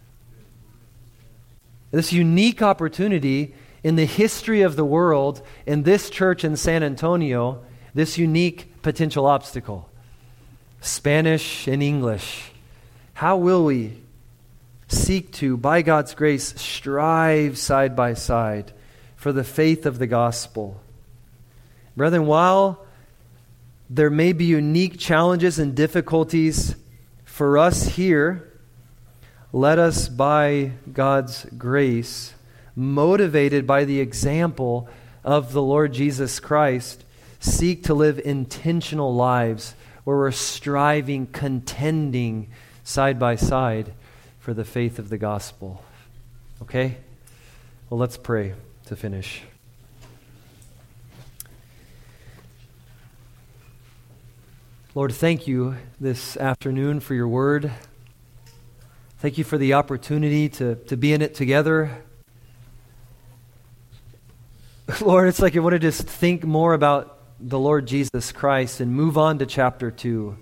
[1.91, 7.63] This unique opportunity in the history of the world, in this church in San Antonio,
[7.95, 9.89] this unique potential obstacle
[10.81, 12.51] Spanish and English.
[13.15, 13.99] How will we
[14.89, 18.73] seek to, by God's grace, strive side by side
[19.17, 20.81] for the faith of the gospel.
[21.97, 22.85] Brethren, while
[23.89, 26.77] there may be unique challenges and difficulties
[27.25, 28.51] for us here,
[29.53, 32.34] let us, by God's grace,
[32.77, 34.89] motivated by the example
[35.23, 37.05] of the Lord Jesus Christ,
[37.41, 42.49] seek to live intentional lives where we're striving, contending
[42.83, 43.93] side by side
[44.39, 45.83] for the faith of the gospel.
[46.63, 46.99] Okay?
[47.89, 48.55] Well, let's pray
[48.87, 49.43] to finish.
[54.95, 57.73] Lord, thank you this afternoon for your word.
[59.19, 62.04] Thank you for the opportunity to, to be in it together.
[65.01, 68.93] Lord, it's like I want to just think more about the Lord Jesus Christ and
[68.93, 70.37] move on to chapter 2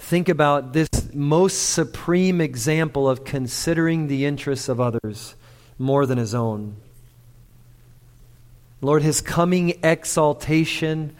[0.00, 5.36] think about this most supreme example of considering the interests of others
[5.78, 6.74] more than his own.
[8.80, 11.14] Lord, his coming exaltation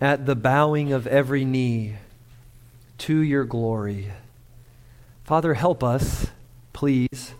[0.00, 1.96] at the bowing of every knee
[2.98, 4.12] to your glory.
[5.24, 6.28] Father, help us,
[6.72, 7.34] please,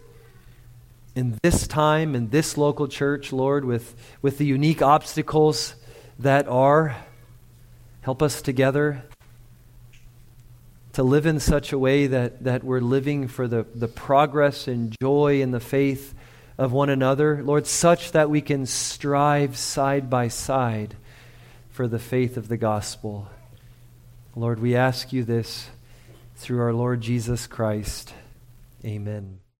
[1.20, 5.74] in this time, in this local church, Lord, with, with the unique obstacles
[6.18, 6.96] that are.
[8.00, 9.02] Help us together
[10.94, 14.96] to live in such a way that, that we're living for the, the progress and
[14.98, 16.14] joy in the faith
[16.56, 20.96] of one another, Lord, such that we can strive side by side
[21.70, 23.28] for the faith of the gospel.
[24.34, 25.68] Lord, we ask you this
[26.36, 28.14] through our Lord Jesus Christ.
[28.86, 29.39] Amen.